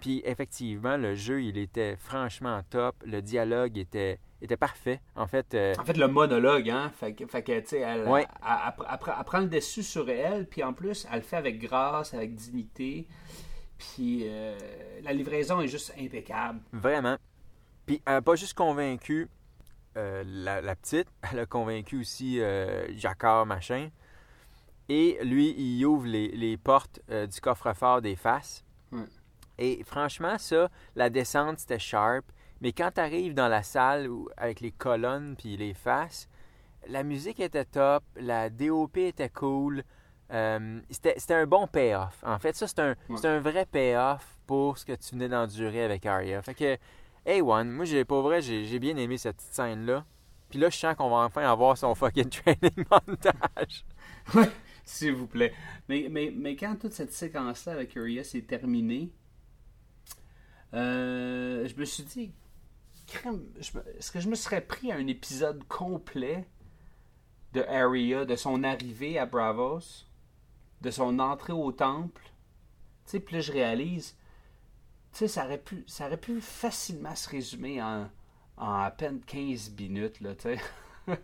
Puis 0.00 0.20
effectivement, 0.24 0.96
le 0.96 1.14
jeu, 1.14 1.42
il 1.42 1.56
était 1.56 1.96
franchement 1.96 2.60
top. 2.68 2.96
Le 3.06 3.22
dialogue 3.22 3.78
était, 3.78 4.18
était 4.42 4.56
parfait. 4.56 5.00
En 5.14 5.26
fait, 5.26 5.54
euh, 5.54 5.74
En 5.78 5.84
fait, 5.84 5.96
le 5.96 6.08
monologue, 6.08 6.68
hein. 6.68 6.90
Fait 6.94 7.14
que, 7.14 7.26
fait 7.26 7.42
que, 7.42 7.60
tu 7.60 7.68
sais, 7.68 7.78
elle, 7.80 8.06
Ouais. 8.06 8.26
elle 8.44 9.24
prend 9.24 9.38
le 9.40 9.46
dessus 9.46 9.82
sur 9.82 10.10
elle, 10.10 10.46
puis 10.46 10.62
en 10.62 10.72
plus, 10.74 11.06
elle 11.10 11.20
le 11.20 11.24
fait 11.24 11.36
avec 11.36 11.58
grâce, 11.60 12.12
avec 12.12 12.34
dignité. 12.34 13.06
Puis 13.78 14.22
euh, 14.24 14.56
la 15.02 15.12
livraison 15.12 15.60
est 15.60 15.68
juste 15.68 15.92
impeccable. 15.98 16.60
Vraiment. 16.72 17.16
Puis 17.84 18.02
elle 18.06 18.14
n'a 18.14 18.22
pas 18.22 18.34
juste 18.36 18.54
convaincu 18.54 19.28
euh, 19.96 20.22
la, 20.26 20.60
la 20.60 20.74
petite, 20.76 21.08
elle 21.32 21.40
a 21.40 21.46
convaincu 21.46 22.00
aussi 22.00 22.40
euh, 22.40 22.86
Jacquard, 22.96 23.46
machin. 23.46 23.90
Et 24.88 25.18
lui, 25.24 25.50
il 25.58 25.84
ouvre 25.84 26.06
les, 26.06 26.28
les 26.28 26.56
portes 26.56 27.00
du 27.08 27.40
coffre-fort 27.40 28.00
des 28.02 28.14
faces. 28.14 28.64
Et 29.58 29.82
franchement, 29.84 30.38
ça, 30.38 30.70
la 30.94 31.10
descente, 31.10 31.58
c'était 31.58 31.78
sharp. 31.78 32.24
Mais 32.60 32.72
quand 32.72 32.92
tu 32.94 33.00
arrives 33.00 33.34
dans 33.34 33.48
la 33.48 33.62
salle 33.64 34.08
où- 34.08 34.28
avec 34.36 34.60
les 34.60 34.70
colonnes 34.70 35.34
puis 35.36 35.56
les 35.56 35.74
faces, 35.74 36.28
la 36.88 37.02
musique 37.02 37.40
était 37.40 37.64
top, 37.64 38.04
la 38.16 38.48
DOP 38.48 38.96
était 38.98 39.28
cool. 39.28 39.82
Euh, 40.32 40.80
c'était 40.90 41.34
un 41.34 41.46
bon 41.46 41.66
payoff. 41.66 42.22
En 42.24 42.38
fait, 42.38 42.54
ça, 42.56 42.66
c'est 42.66 42.80
un, 42.80 42.96
Ouais. 43.08 43.16
c'est 43.16 43.28
un 43.28 43.40
vrai 43.40 43.66
payoff 43.66 44.38
pour 44.46 44.78
ce 44.78 44.84
que 44.84 44.92
tu 44.92 45.14
venais 45.14 45.28
d'endurer 45.28 45.84
avec 45.84 46.04
Arya. 46.06 46.42
Fait 46.42 46.54
que, 46.54 46.76
A1, 47.26 47.64
moi, 47.64 47.84
j'ai, 47.84 48.04
pour 48.04 48.22
vrai, 48.22 48.42
j'ai, 48.42 48.78
bien 48.78 48.96
aimé 48.96 49.18
cette 49.18 49.36
petite 49.36 49.52
scène-là. 49.54 50.04
Puis 50.48 50.58
là, 50.58 50.70
je 50.70 50.76
sens 50.76 50.94
qu'on 50.96 51.10
va 51.10 51.16
enfin 51.16 51.42
avoir 51.42 51.76
son 51.76 51.94
fucking 51.94 52.28
training 52.30 52.84
montage. 52.90 53.84
S'il 54.84 55.14
vous 55.14 55.26
plaît. 55.26 55.52
Mais, 55.88 56.06
mais, 56.10 56.32
mais 56.34 56.54
quand 56.54 56.76
toute 56.76 56.92
cette 56.92 57.12
séquence-là 57.12 57.72
avec 57.72 57.96
Urias 57.96 58.32
est 58.34 58.46
terminée, 58.46 59.10
euh, 60.74 61.66
je 61.66 61.74
me 61.74 61.84
suis 61.84 62.04
dit, 62.04 62.32
est-ce 63.58 64.12
que 64.12 64.20
je 64.20 64.28
me 64.28 64.34
serais 64.34 64.60
pris 64.60 64.92
un 64.92 65.06
épisode 65.06 65.64
complet 65.68 66.46
de 67.52 67.62
Arya, 67.62 68.24
de 68.24 68.36
son 68.36 68.62
arrivée 68.62 69.18
à 69.18 69.26
Bravos, 69.26 70.05
de 70.86 70.90
son 70.92 71.18
entrée 71.18 71.52
au 71.52 71.72
temple? 71.72 72.22
Tu 73.06 73.12
sais, 73.12 73.20
puis 73.20 73.36
là, 73.36 73.40
je 73.42 73.52
réalise, 73.52 74.16
tu 75.12 75.18
sais, 75.20 75.28
ça 75.28 75.44
aurait 75.46 75.58
pu, 75.58 75.84
ça 75.86 76.06
aurait 76.06 76.16
pu 76.20 76.40
facilement 76.40 77.14
se 77.16 77.28
résumer 77.30 77.82
en, 77.82 78.08
en 78.58 78.72
à 78.82 78.90
peine 78.90 79.20
15 79.26 79.72
minutes, 79.78 80.20
là, 80.20 80.34
tu 80.36 80.42
sais. 80.42 80.58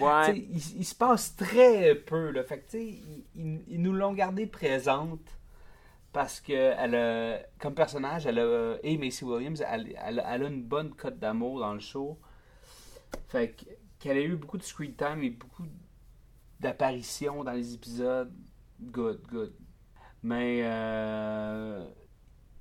Ouais. 0.00 0.38
Il, 0.38 0.56
il 0.78 0.84
se 0.84 0.94
passe 0.94 1.36
très 1.36 1.94
peu. 1.94 2.30
Là. 2.30 2.42
Fait 2.44 2.58
que, 2.60 2.64
tu 2.64 2.70
sais, 2.78 2.84
ils, 2.86 3.24
ils- 3.36 3.64
ils 3.68 3.82
nous 3.82 3.92
l'ont 3.92 4.12
gardé 4.12 4.46
présente 4.46 5.20
parce 6.12 6.40
que 6.40 6.52
elle 6.52 6.94
a, 6.94 7.40
comme 7.58 7.74
personnage, 7.74 8.26
elle 8.26 8.38
a, 8.40 8.76
et 8.82 8.98
Macy 8.98 9.24
Williams, 9.24 9.62
elle, 9.68 9.94
elle- 10.04 10.24
elle 10.26 10.44
a 10.44 10.48
une 10.48 10.62
bonne 10.62 10.94
cote 10.94 11.18
d'amour 11.18 11.60
dans 11.60 11.74
le 11.74 11.80
show. 11.80 12.18
Fait 13.28 13.50
que, 13.52 13.64
qu'elle 13.98 14.16
a 14.18 14.22
eu 14.22 14.36
beaucoup 14.36 14.58
de 14.58 14.62
screen 14.62 14.94
time 14.94 15.22
et 15.22 15.30
beaucoup 15.30 15.64
d'apparitions 16.60 17.44
dans 17.44 17.52
les 17.52 17.74
épisodes. 17.74 18.32
Good, 18.80 19.22
good. 19.30 19.52
Mais 20.22 20.60
euh, 20.64 21.84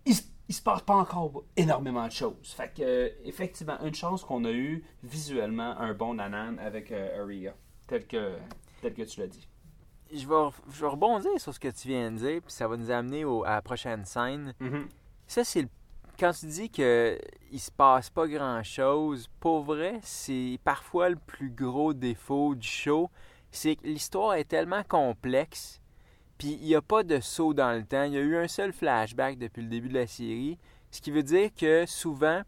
il, 0.06 0.16
se- 0.16 0.24
il 0.50 0.54
se 0.56 0.62
passe 0.62 0.82
pas 0.82 0.96
encore 0.96 1.44
énormément 1.56 2.06
de 2.08 2.12
choses. 2.12 2.54
Fait 2.56 2.72
que, 2.74 2.82
euh, 2.84 3.10
effectivement, 3.26 3.80
une 3.84 3.94
chance 3.96 4.24
qu'on 4.24 4.44
a 4.46 4.52
eu 4.52 4.84
visuellement 5.04 5.78
un 5.80 5.94
bon 5.94 6.16
nanan 6.16 6.58
avec 6.60 6.92
euh, 6.92 7.22
Aria, 7.24 7.54
tel 7.88 8.06
que, 8.06 8.38
tel 8.82 8.94
que 8.94 9.04
tu 9.04 9.20
l'as 9.20 9.28
dit. 9.28 9.48
Je 10.12 10.28
vais, 10.28 10.50
je 10.72 10.82
vais 10.82 10.88
rebondir 10.88 11.32
sur 11.40 11.54
ce 11.54 11.60
que 11.60 11.70
tu 11.70 11.88
viens 11.88 12.12
de 12.12 12.18
dire, 12.18 12.42
puis 12.42 12.52
ça 12.54 12.68
va 12.68 12.78
nous 12.78 12.92
amener 12.92 13.26
au- 13.26 13.44
à 13.46 13.52
la 13.56 13.62
prochaine 13.62 14.06
scène. 14.06 14.54
Ça, 15.26 15.44
c'est 15.44 15.62
le- 15.64 15.70
quand 16.20 16.32
tu 16.34 16.46
dis 16.46 16.70
que 16.70 17.18
il 17.52 17.60
se 17.60 17.72
passe 17.72 18.10
pas 18.12 18.28
grand-chose, 18.28 19.28
pour 19.40 19.64
vrai, 19.64 20.00
c'est 20.04 20.60
parfois 20.64 21.10
le 21.10 21.16
plus 21.16 21.50
gros 21.50 21.94
défaut 21.94 22.54
du 22.56 22.68
show. 22.68 23.10
C'est 23.52 23.76
que 23.78 23.88
l'histoire 23.88 24.34
est 24.36 24.44
tellement 24.46 24.84
complexe, 24.84 25.80
puis 26.38 26.58
il 26.62 26.68
n'y 26.68 26.76
a 26.76 26.82
pas 26.82 27.04
de 27.04 27.20
saut 27.20 27.54
dans 27.54 27.72
le 27.72 27.84
temps. 27.84 28.04
Il 28.04 28.14
y 28.14 28.18
a 28.18 28.22
eu 28.22 28.36
un 28.38 28.48
seul 28.48 28.74
flashback 28.74 29.38
depuis 29.38 29.62
le 29.62 29.70
début 29.70 29.90
de 29.90 29.94
la 29.94 30.08
série, 30.08 30.58
ce 30.92 31.02
qui 31.02 31.12
veut 31.12 31.24
dire 31.24 31.50
que 31.56 31.86
souvent, 31.86 32.42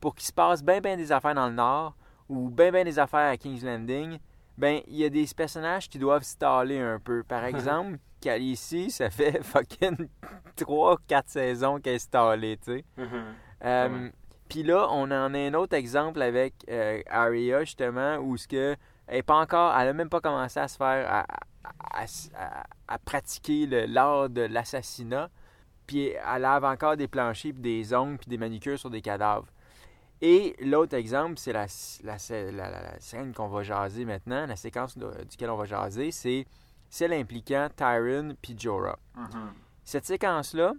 pour 0.00 0.14
qu'il 0.14 0.26
se 0.26 0.32
passe 0.32 0.62
bien 0.62 0.80
bien 0.80 0.96
des 0.96 1.12
affaires 1.12 1.34
dans 1.34 1.48
le 1.48 1.54
Nord, 1.54 1.96
ou 2.28 2.50
bien 2.50 2.70
bien 2.72 2.84
des 2.84 2.98
affaires 2.98 3.30
à 3.30 3.36
King's 3.36 3.62
Landing, 3.62 4.18
ben 4.56 4.80
il 4.86 4.96
y 4.96 5.04
a 5.04 5.08
des 5.08 5.26
personnages 5.36 5.88
qui 5.88 5.98
doivent 5.98 6.22
staller 6.24 6.78
un 6.78 6.98
peu. 6.98 7.22
Par 7.22 7.44
exemple, 7.46 7.98
Khaleesi, 8.20 8.90
ça 8.90 9.10
fait 9.10 9.42
fucking 9.42 10.08
3-4 10.56 11.22
saisons 11.26 11.80
qu'elle 11.80 11.94
est 11.94 11.98
stallée, 11.98 12.58
tu 12.58 12.72
sais. 12.72 12.84
Euh, 13.64 13.88
Ouais. 13.88 14.12
Puis 14.48 14.64
là, 14.64 14.88
on 14.90 15.04
en 15.04 15.34
a 15.34 15.38
un 15.38 15.54
autre 15.54 15.76
exemple 15.76 16.20
avec 16.20 16.52
euh, 16.68 17.00
Arya, 17.08 17.60
justement, 17.60 18.16
où 18.16 18.36
ce 18.36 18.48
que 18.48 18.76
elle 19.06 19.18
est 19.18 19.22
pas 19.22 19.36
encore, 19.36 19.72
elle 19.78 19.88
a 19.88 19.92
même 19.92 20.08
pas 20.08 20.20
commencé 20.20 20.58
à 20.58 20.66
se 20.66 20.76
faire, 20.76 21.06
à, 21.08 21.24
à- 21.64 22.04
à- 22.36 22.64
à 22.88 22.98
pratiquer 22.98 23.66
l'art 23.86 24.28
de 24.28 24.42
l'assassinat. 24.42 25.30
Puis 25.86 26.08
elle 26.08 26.42
lave 26.42 26.64
encore 26.64 26.96
des 26.96 27.08
planchers, 27.08 27.52
puis 27.52 27.62
des 27.62 27.94
ongles, 27.94 28.18
puis 28.18 28.28
des 28.30 28.38
manicures 28.38 28.78
sur 28.78 28.88
des 28.90 29.02
cadavres. 29.02 29.48
Et 30.20 30.54
l'autre 30.60 30.94
exemple, 30.96 31.34
c'est 31.38 31.52
la, 31.52 31.66
la, 32.04 32.16
la- 32.30 32.52
la- 32.70 32.82
la 32.82 33.00
scène 33.00 33.34
qu'on 33.34 33.48
va 33.48 33.62
jaser 33.64 34.04
maintenant, 34.04 34.46
la 34.46 34.54
séquence 34.56 34.96
de- 34.96 35.24
duquel 35.28 35.50
on 35.50 35.56
va 35.56 35.64
jaser, 35.64 36.12
c'est 36.12 36.46
celle 36.88 37.12
impliquant 37.12 37.68
Tyron 37.76 38.36
puis 38.40 38.54
Jorah. 38.56 38.98
Cette 39.84 40.06
séquence-là, 40.06 40.74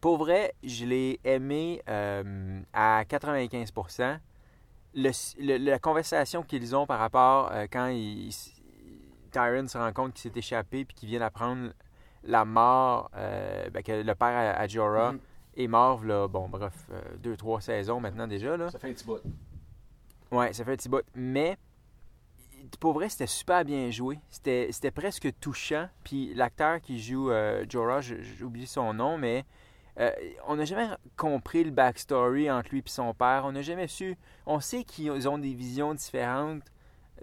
pour 0.00 0.16
vrai, 0.16 0.54
je 0.64 0.86
l'ai 0.86 1.20
aimée 1.24 1.82
euh, 1.88 2.62
à 2.72 3.04
95%. 3.04 4.18
Le- 4.94 5.10
le- 5.38 5.58
la 5.58 5.78
conversation 5.78 6.42
qu'ils 6.42 6.74
ont 6.74 6.86
par 6.86 6.98
rapport 6.98 7.50
euh, 7.52 7.66
quand 7.70 7.88
il, 7.88 8.28
il- 8.28 8.59
Tyron 9.30 9.66
se 9.68 9.78
rend 9.78 9.92
compte 9.92 10.14
qu'il 10.14 10.30
s'est 10.30 10.38
échappé 10.38 10.84
puis 10.84 10.94
qu'il 10.94 11.08
vient 11.08 11.20
d'apprendre 11.20 11.70
la 12.24 12.44
mort, 12.44 13.10
euh, 13.16 13.70
ben, 13.70 13.82
que 13.82 13.92
le 14.02 14.14
père 14.14 14.28
à, 14.28 14.60
à 14.60 14.66
Jorah 14.66 15.12
Mhm. 15.12 15.20
est 15.56 15.66
mort, 15.68 16.04
là, 16.04 16.28
bon, 16.28 16.48
bref, 16.48 16.74
euh, 16.92 17.00
deux, 17.18 17.36
trois 17.36 17.60
saisons 17.60 17.98
maintenant 18.00 18.26
déjà. 18.26 18.56
Là. 18.56 18.70
Ça 18.70 18.78
fait 18.78 18.90
un 18.90 18.92
petit 18.92 19.04
bout. 19.06 19.20
Ouais, 20.30 20.52
ça 20.52 20.64
fait 20.64 20.72
un 20.72 20.76
petit 20.76 20.88
bout. 20.88 21.02
Mais 21.14 21.56
pour 22.78 22.92
vrai, 22.92 23.08
c'était 23.08 23.26
super 23.26 23.64
bien 23.64 23.90
joué. 23.90 24.18
C'était 24.28 24.90
presque 24.94 25.28
touchant. 25.40 25.88
Puis 26.04 26.34
l'acteur 26.34 26.80
qui 26.80 27.00
joue 27.00 27.30
euh, 27.30 27.64
Jorah, 27.68 28.00
j'ai 28.00 28.20
oublié 28.44 28.66
son 28.66 28.92
nom, 28.94 29.16
mais 29.18 29.44
euh, 29.98 30.10
on 30.46 30.56
n'a 30.56 30.64
jamais 30.64 30.88
compris 31.16 31.64
le 31.64 31.70
backstory 31.70 32.50
entre 32.50 32.68
lui 32.70 32.78
et 32.78 32.82
son 32.86 33.12
père. 33.14 33.42
On 33.44 33.52
n'a 33.52 33.62
jamais 33.62 33.88
su. 33.88 34.16
On 34.46 34.60
sait 34.60 34.84
qu'ils 34.84 35.28
ont 35.28 35.38
des 35.38 35.54
visions 35.54 35.94
différentes 35.94 36.62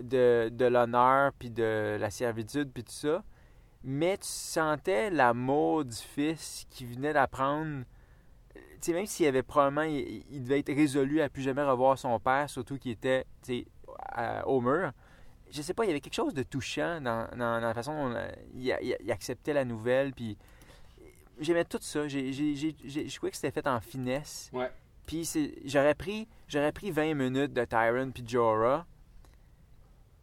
de, 0.01 0.49
de 0.51 0.65
l'honneur, 0.65 1.31
puis 1.39 1.49
de 1.49 1.97
la 1.99 2.09
servitude, 2.09 2.71
puis 2.73 2.83
tout 2.83 2.91
ça. 2.91 3.23
Mais 3.83 4.17
tu 4.17 4.27
sentais 4.27 5.09
l'amour 5.09 5.85
du 5.85 5.95
fils 5.95 6.65
qui 6.69 6.85
venait 6.85 7.13
d'apprendre. 7.13 7.83
Tu 8.53 8.61
sais, 8.81 8.93
même 8.93 9.05
s'il 9.05 9.25
avait 9.27 9.43
probablement, 9.43 9.83
il, 9.83 10.23
il 10.31 10.43
devait 10.43 10.59
être 10.59 10.73
résolu 10.73 11.21
à 11.21 11.29
plus 11.29 11.41
jamais 11.43 11.63
revoir 11.63 11.97
son 11.97 12.19
père, 12.19 12.49
surtout 12.49 12.77
qu'il 12.77 12.91
était, 12.91 13.25
tu 13.43 13.59
sais, 13.61 13.65
à- 14.09 14.47
au 14.47 14.61
mur. 14.61 14.91
Je 15.49 15.61
sais 15.61 15.73
pas, 15.73 15.85
il 15.85 15.87
y 15.87 15.91
avait 15.91 16.01
quelque 16.01 16.13
chose 16.15 16.33
de 16.33 16.43
touchant 16.43 16.99
dans, 17.01 17.27
dans- 17.31 17.61
dans 17.61 17.67
la 17.67 17.73
façon 17.73 17.93
dont 18.09 18.15
euh, 18.15 18.27
il, 18.53 18.65
il- 18.81 18.97
il 18.99 19.11
acceptait 19.11 19.53
la 19.53 19.63
nouvelle, 19.63 20.13
puis 20.13 20.37
j'aimais 21.39 21.63
tout 21.65 21.77
ça. 21.81 22.07
J'ai, 22.07 22.33
je 22.33 23.15
trouvais 23.15 23.31
que 23.31 23.37
c'était 23.37 23.51
fait 23.51 23.67
en 23.67 23.79
finesse. 23.79 24.49
Ouais. 24.53 24.71
Puis 25.05 25.23
c'est, 25.25 25.53
j'aurais 25.65 25.95
pris, 25.95 26.27
j'aurais 26.47 26.71
pris 26.73 26.91
20 26.91 27.13
minutes 27.13 27.53
de 27.53 27.63
Tyron 27.63 28.11
puis 28.11 28.23
Jorah. 28.27 28.85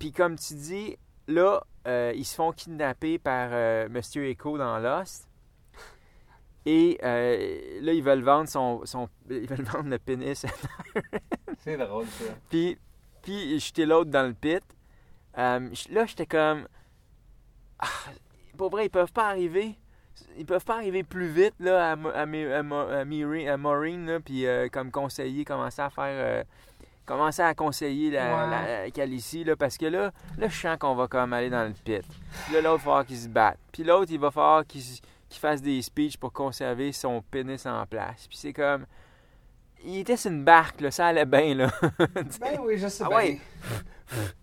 Puis 0.04 0.12
comme 0.12 0.36
tu 0.36 0.52
dis, 0.52 0.98
là, 1.28 1.62
euh, 1.86 2.12
ils 2.14 2.26
se 2.26 2.34
font 2.34 2.52
kidnapper 2.52 3.18
par 3.18 3.48
euh, 3.52 3.88
Monsieur 3.88 4.28
Echo 4.28 4.58
dans 4.58 4.78
Lost. 4.78 5.26
Et 6.66 6.98
euh, 7.02 7.80
là, 7.80 7.90
ils 7.94 8.02
veulent 8.02 8.22
vendre 8.22 8.46
son, 8.46 8.84
son 8.84 9.08
ils 9.30 9.48
veulent 9.48 9.62
vendre 9.72 9.88
le 9.88 9.98
pénis. 9.98 10.44
C'est 11.60 11.78
drôle, 11.78 12.04
ça. 12.04 12.24
puis, 12.50 12.76
puis 13.22 13.58
jeter 13.58 13.86
l'autre 13.86 14.10
dans 14.10 14.26
le 14.26 14.34
pit. 14.34 14.62
Euh, 15.38 15.70
là, 15.88 16.04
j'étais 16.04 16.26
comme, 16.26 16.68
ah, 17.78 17.86
pour 18.58 18.68
vrai, 18.68 18.84
ils 18.84 18.90
peuvent 18.90 19.12
pas 19.14 19.30
arriver. 19.30 19.78
Ils 20.36 20.44
peuvent 20.44 20.66
pas 20.66 20.74
arriver 20.74 21.02
plus 21.02 21.28
vite 21.28 21.54
là, 21.60 21.92
à, 21.92 21.94
à, 21.94 22.24
à, 22.24 22.58
à 22.58 23.56
Maureen, 23.56 24.04
là, 24.04 24.20
puis 24.20 24.44
comme 24.70 24.90
conseiller, 24.90 25.46
commencer 25.46 25.80
à 25.80 25.88
faire. 25.88 26.44
Commencer 27.06 27.42
à 27.42 27.54
conseiller 27.54 28.10
la, 28.10 28.24
Ouais. 28.24 28.50
la, 28.50 29.44
là, 29.44 29.56
parce 29.56 29.76
que 29.78 29.86
là, 29.86 30.10
là, 30.38 30.48
je 30.48 30.56
sens 30.58 30.76
qu'on 30.78 30.94
va 30.94 31.06
comme 31.08 31.32
aller 31.32 31.50
dans 31.50 31.64
le 31.64 31.72
pit. 31.72 32.02
Puis 32.44 32.54
là, 32.54 32.60
l'autre, 32.60 32.64
il 32.64 32.78
va 32.78 32.78
falloir 32.78 33.06
qu'il 33.06 33.16
se 33.18 33.28
batte. 33.28 33.58
Puis 33.72 33.84
l'autre, 33.84 34.10
il 34.12 34.18
va 34.18 34.30
falloir 34.30 34.66
qu'il 34.66 34.82
fasse 35.30 35.60
des 35.62 35.82
speeches 35.82 36.16
pour 36.16 36.32
conserver 36.32 36.92
son 36.92 37.22
pénis 37.22 37.66
en 37.66 37.84
place. 37.86 38.26
Puis 38.28 38.36
c'est 38.38 38.52
comme. 38.52 38.86
Il 39.86 39.98
était 39.98 40.16
sur 40.16 40.30
une 40.30 40.44
barque, 40.44 40.80
là, 40.80 40.90
ça 40.90 41.08
allait 41.08 41.26
bien, 41.26 41.54
là. 41.54 41.70
Ben 42.40 42.58
oui, 42.62 42.78
je 42.78 42.88
sais 42.88 43.04
Ah 43.04 43.08
bien. 43.08 43.16
ouais. 43.18 43.40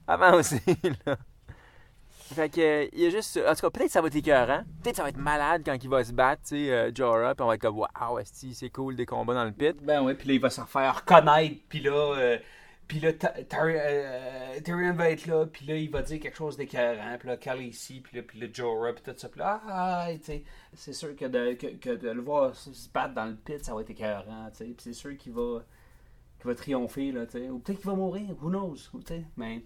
Avancez, 0.08 0.62
là. 1.06 1.16
Fait 2.34 2.50
que, 2.50 2.62
euh, 2.62 2.88
il 2.94 3.00
y 3.02 3.06
a 3.06 3.10
juste. 3.10 3.38
En 3.38 3.54
tout 3.54 3.62
cas, 3.62 3.70
peut-être 3.70 3.88
que 3.88 3.92
ça 3.92 4.02
va 4.02 4.08
être 4.08 4.16
écœurant. 4.16 4.64
Peut-être 4.82 4.92
que 4.92 4.98
ça 4.98 5.04
va 5.04 5.10
être 5.10 5.18
malade 5.18 5.62
quand 5.66 5.78
il 5.82 5.90
va 5.90 6.04
se 6.04 6.14
battre, 6.14 6.44
tu 6.44 6.50
sais, 6.50 6.72
euh, 6.72 6.92
Jorah, 6.94 7.36
puis 7.36 7.44
on 7.44 7.48
va 7.48 7.56
être 7.56 7.62
comme, 7.62 7.78
waouh, 7.80 8.20
c'est 8.24 8.70
cool 8.70 8.96
des 8.96 9.06
combats 9.06 9.34
dans 9.34 9.46
le 9.46 9.52
pit. 9.52 9.76
Ben 9.82 10.02
oui, 10.04 10.14
puis 10.14 10.28
là, 10.30 10.34
il 10.36 10.40
va 10.40 10.50
se 10.50 10.62
faire 10.62 10.96
reconnaître, 11.02 11.58
puis 11.68 11.82
là, 11.82 12.16
euh, 12.18 12.38
Puis 12.88 13.00
là, 13.00 13.12
euh, 13.54 14.60
Tyrion 14.62 14.94
va 14.94 15.10
être 15.12 15.26
là, 15.26 15.46
puis 15.46 15.66
là, 15.66 15.78
il 15.78 15.90
va 15.90 16.02
dire 16.02 16.20
quelque 16.20 16.36
chose 16.36 16.58
d'écœurant. 16.58 17.16
Puis 17.18 17.28
là, 17.30 17.38
Cal 17.38 17.62
ici, 17.62 18.02
puis 18.02 18.18
là, 18.18 18.24
puis 18.28 18.38
là, 18.38 18.48
Jorah, 18.52 18.92
puis 18.92 19.02
tout 19.02 19.18
ça. 19.18 19.30
Puis 19.30 19.40
là, 19.40 19.62
ah, 19.66 20.08
tu 20.14 20.24
sais, 20.24 20.44
c'est 20.74 20.92
sûr 20.92 21.16
que 21.16 21.24
de, 21.26 21.54
que, 21.54 21.96
de 21.96 22.10
le 22.10 22.22
voir 22.22 22.54
se 22.54 22.74
se 22.74 22.90
battre 22.90 23.14
dans 23.14 23.26
le 23.28 23.36
pit, 23.36 23.64
ça 23.64 23.74
va 23.74 23.82
être 23.82 23.92
écœurant, 23.92 24.50
tu 24.52 24.58
sais. 24.58 24.66
Puis 24.66 24.76
c'est 24.80 24.94
sûr 24.94 25.16
qu'il 25.18 25.32
va, 25.32 25.64
qu'il 26.38 26.48
va 26.48 26.56
triompher, 26.56 27.14
là, 27.14 27.26
tu 27.26 27.40
sais. 27.40 27.50
Ou 27.50 27.60
peut-être 27.60 27.80
qu'il 27.80 27.90
va 27.90 27.96
mourir, 27.96 28.36
who 28.42 28.50
knows, 28.50 28.76
tu 28.76 29.02
sais. 29.08 29.24
Mais, 29.38 29.64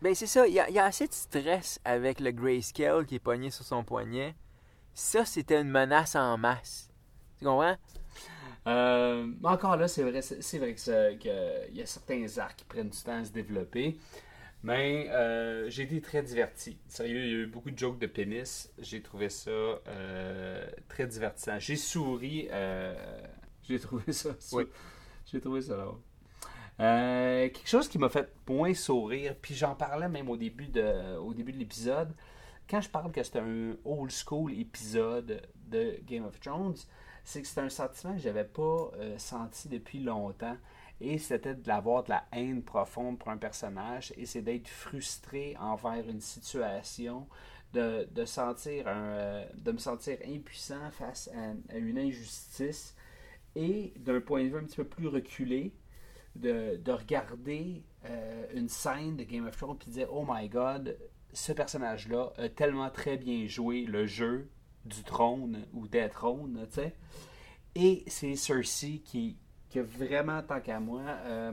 Ben, 0.00 0.14
c'est 0.14 0.26
ça. 0.26 0.46
Il 0.46 0.54
y, 0.54 0.60
a, 0.60 0.68
il 0.68 0.74
y 0.74 0.78
a 0.78 0.84
assez 0.84 1.06
de 1.08 1.12
stress 1.12 1.80
avec 1.84 2.20
le 2.20 2.30
grayscale 2.30 3.04
qui 3.06 3.16
est 3.16 3.20
pogné 3.20 3.50
sur 3.50 3.64
son 3.64 3.82
poignet. 3.84 4.34
Ça, 4.94 5.24
c'était 5.24 5.60
une 5.60 5.70
menace 5.70 6.14
en 6.16 6.38
masse. 6.38 6.90
Tu 7.38 7.44
comprends? 7.44 7.76
Euh, 8.66 9.26
mais 9.40 9.48
encore 9.48 9.76
là, 9.76 9.88
c'est 9.88 10.02
vrai, 10.02 10.20
c'est 10.22 10.58
vrai 10.58 10.74
que 10.74 11.14
que 11.16 11.68
il 11.70 11.76
y 11.76 11.82
a 11.82 11.86
certains 11.86 12.26
arcs 12.38 12.56
qui 12.56 12.64
prennent 12.64 12.90
du 12.90 12.98
temps 12.98 13.18
à 13.20 13.24
se 13.24 13.30
développer. 13.32 13.98
Mais 14.62 15.08
euh, 15.10 15.70
j'ai 15.70 15.84
été 15.84 16.00
très 16.00 16.22
diverti. 16.22 16.78
Sérieux, 16.88 17.20
il 17.24 17.30
y 17.30 17.34
a 17.34 17.36
eu 17.38 17.46
beaucoup 17.46 17.70
de 17.70 17.78
jokes 17.78 17.98
de 17.98 18.06
pénis. 18.06 18.70
J'ai 18.78 19.00
trouvé 19.02 19.30
ça 19.30 19.50
euh, 19.50 20.68
très 20.88 21.06
divertissant. 21.06 21.58
J'ai 21.60 21.76
souri. 21.76 22.48
euh, 22.50 22.94
j'ai 23.62 23.78
trouvé 23.78 24.12
ça. 24.12 24.30
Oui. 24.52 24.64
J'ai 25.26 25.40
trouvé 25.40 25.62
ça 25.62 25.76
drôle. 25.76 25.98
Euh, 26.80 27.48
quelque 27.48 27.68
chose 27.68 27.88
qui 27.88 27.98
m'a 27.98 28.08
fait 28.08 28.32
moins 28.48 28.72
sourire, 28.72 29.34
puis 29.40 29.54
j'en 29.54 29.74
parlais 29.74 30.08
même 30.08 30.28
au 30.28 30.36
début 30.36 30.68
de, 30.68 31.52
l'épisode. 31.52 32.14
Quand 32.70 32.80
je 32.80 32.88
parle 32.88 33.10
que 33.10 33.22
c'est 33.22 33.38
un 33.38 33.74
old 33.84 34.10
school 34.12 34.52
épisode 34.52 35.42
de 35.66 35.98
Game 36.06 36.24
of 36.24 36.38
Thrones, 36.38 36.76
c'est 37.24 37.42
que 37.42 37.48
c'est 37.48 37.60
un 37.60 37.68
sentiment 37.68 38.14
que 38.14 38.20
j'avais 38.20 38.44
pas 38.44 38.90
euh, 38.96 39.18
senti 39.18 39.68
depuis 39.68 40.00
longtemps. 40.00 40.56
Et 41.00 41.18
c'était 41.18 41.54
de 41.54 41.66
l'avoir 41.68 42.04
de 42.04 42.10
la 42.10 42.24
haine 42.32 42.62
profonde 42.62 43.18
pour 43.18 43.30
un 43.30 43.36
personnage. 43.36 44.12
Et 44.16 44.26
c'est 44.26 44.42
d'être 44.42 44.68
frustré 44.68 45.56
envers 45.58 46.08
une 46.08 46.20
situation, 46.20 47.28
de, 47.72 48.06
sentir 48.24 48.84
euh, 48.86 49.44
de 49.54 49.72
me 49.72 49.78
sentir 49.78 50.18
impuissant 50.26 50.90
face 50.90 51.30
à 51.70 51.76
une 51.76 51.98
injustice. 51.98 52.96
Et 53.54 53.92
d'un 53.96 54.20
point 54.20 54.44
de 54.44 54.48
vue 54.48 54.58
un 54.58 54.64
petit 54.64 54.76
peu 54.76 54.84
plus 54.84 55.08
reculé, 55.08 55.72
de, 56.36 56.76
de 56.76 56.92
regarder 56.92 57.82
euh, 58.06 58.46
une 58.54 58.68
scène 58.68 59.16
de 59.16 59.24
Game 59.24 59.46
of 59.46 59.56
Thrones 59.56 59.78
et 59.86 59.90
dire 59.90 60.08
Oh 60.12 60.24
my 60.28 60.48
god, 60.48 60.96
ce 61.32 61.52
personnage-là 61.52 62.32
a 62.38 62.48
tellement 62.48 62.90
très 62.90 63.16
bien 63.16 63.46
joué 63.46 63.84
le 63.84 64.06
jeu 64.06 64.48
du 64.84 65.02
trône 65.04 65.66
ou 65.72 65.88
des 65.88 66.08
trônes, 66.08 66.66
tu 66.70 66.76
sais. 66.76 66.94
Et 67.74 68.04
c'est 68.06 68.34
Cersei 68.36 69.00
qui, 69.04 69.36
qui 69.68 69.80
vraiment, 69.80 70.42
tant 70.42 70.60
qu'à 70.60 70.80
moi, 70.80 71.02
euh, 71.04 71.52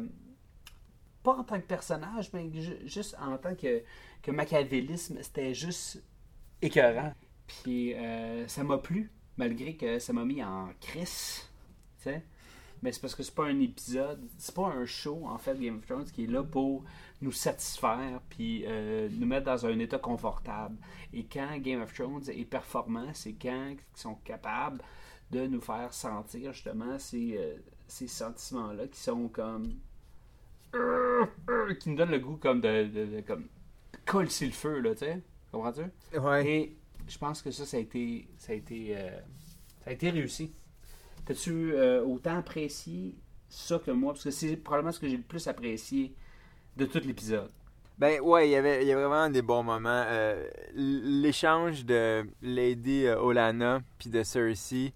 pas 1.24 1.34
en 1.38 1.44
tant 1.44 1.60
que 1.60 1.66
personnage, 1.66 2.32
mais 2.34 2.50
ju- 2.54 2.78
juste 2.88 3.16
en 3.20 3.38
tant 3.38 3.56
que, 3.56 3.84
que 4.22 4.32
machiavélisme, 4.32 5.18
c'était 5.22 5.54
juste 5.54 6.04
écœurant. 6.62 7.14
Puis 7.48 7.94
euh, 7.96 8.48
ça 8.48 8.64
m'a 8.64 8.78
plu, 8.78 9.12
malgré 9.38 9.76
que 9.76 10.00
ça 10.00 10.14
m'a 10.14 10.26
mis 10.26 10.44
en 10.44 10.70
crise, 10.82 11.42
tu 11.98 12.04
sais. 12.06 12.24
Mais 12.82 12.92
c'est 12.92 13.00
parce 13.02 13.16
que 13.16 13.24
c'est 13.24 13.34
pas 13.34 13.46
un 13.46 13.60
épisode, 13.60 14.22
c'est 14.38 14.54
pas 14.54 14.68
un 14.68 14.86
show, 14.86 15.26
en 15.26 15.38
fait, 15.38 15.60
Game 15.60 15.78
of 15.78 15.86
Thrones, 15.86 16.06
qui 16.06 16.26
est 16.26 16.28
là 16.28 16.44
pour 16.44 16.84
nous 17.22 17.32
satisfaire 17.32 18.22
puis 18.30 18.64
euh, 18.68 19.10
nous 19.12 19.26
mettre 19.26 19.46
dans 19.46 19.66
un 19.66 19.80
état 19.80 19.98
confortable. 19.98 20.78
Et 21.14 21.26
quand 21.26 21.58
Game 21.60 21.82
of 21.82 21.94
Thrones 21.94 22.24
est 22.30 22.46
performant, 22.46 23.08
c'est 23.14 23.34
quand 23.34 23.72
ils 23.72 24.00
sont 24.00 24.16
capables 24.24 24.82
de 25.32 25.48
nous 25.48 25.62
faire 25.62 25.94
sentir 25.94 26.54
justement 26.54 27.00
ces, 27.00 27.38
euh, 27.38 27.56
ces 27.88 28.08
sentiments-là 28.08 28.88
qui 28.88 29.00
sont 29.00 29.28
comme. 29.30 29.80
qui 31.80 31.90
nous 31.90 31.96
donnent 31.96 32.12
le 32.12 32.20
goût 32.20 32.38
comme 32.38 32.62
de. 32.62 32.86
de, 32.88 33.06
de- 33.18 33.22
comme. 33.22 33.48
le 34.14 34.28
feu, 34.52 34.80
là, 34.82 34.94
tu 34.94 35.00
sais. 35.00 35.22
Comprends-tu? 35.52 36.20
Ouais. 36.20 36.48
Et 36.48 36.78
je 37.08 37.18
pense 37.18 37.42
que 37.42 37.50
ça, 37.52 37.66
ça 37.66 37.78
a 37.78 37.80
été, 37.80 38.28
ça 38.38 38.52
a 38.52 38.56
été, 38.56 38.96
euh, 38.98 39.20
ça 39.84 39.90
a 39.90 39.94
été 39.94 40.10
réussi. 40.10 40.52
T'as-tu 41.26 41.74
euh, 41.74 42.04
autant 42.04 42.38
apprécié 42.38 43.16
ça 43.50 43.80
que 43.80 43.92
moi? 43.92 44.14
Parce 44.14 44.24
que 44.24 44.32
c'est 44.32 44.56
probablement 44.58 44.92
ce 44.92 45.00
que 45.00 45.08
j'ai 45.08 45.18
le 45.18 45.24
plus 45.24 45.48
apprécié 45.48 46.14
de 46.78 46.86
tout 46.86 47.00
l'épisode. 47.04 47.50
Ben 47.98 48.20
ouais, 48.20 48.50
il 48.50 48.52
y 48.52 48.56
avait 48.56 48.84
il 48.84 48.90
y 48.90 48.94
vraiment 48.94 49.30
des 49.30 49.42
bons 49.42 49.64
moments. 49.64 50.04
Euh, 50.08 50.48
L'échange 50.74 51.86
de 51.86 52.28
Lady 52.42 53.06
euh, 53.06 53.20
Olana 53.20 53.82
puis 53.98 54.10
de 54.10 54.22
Cersei. 54.22 54.94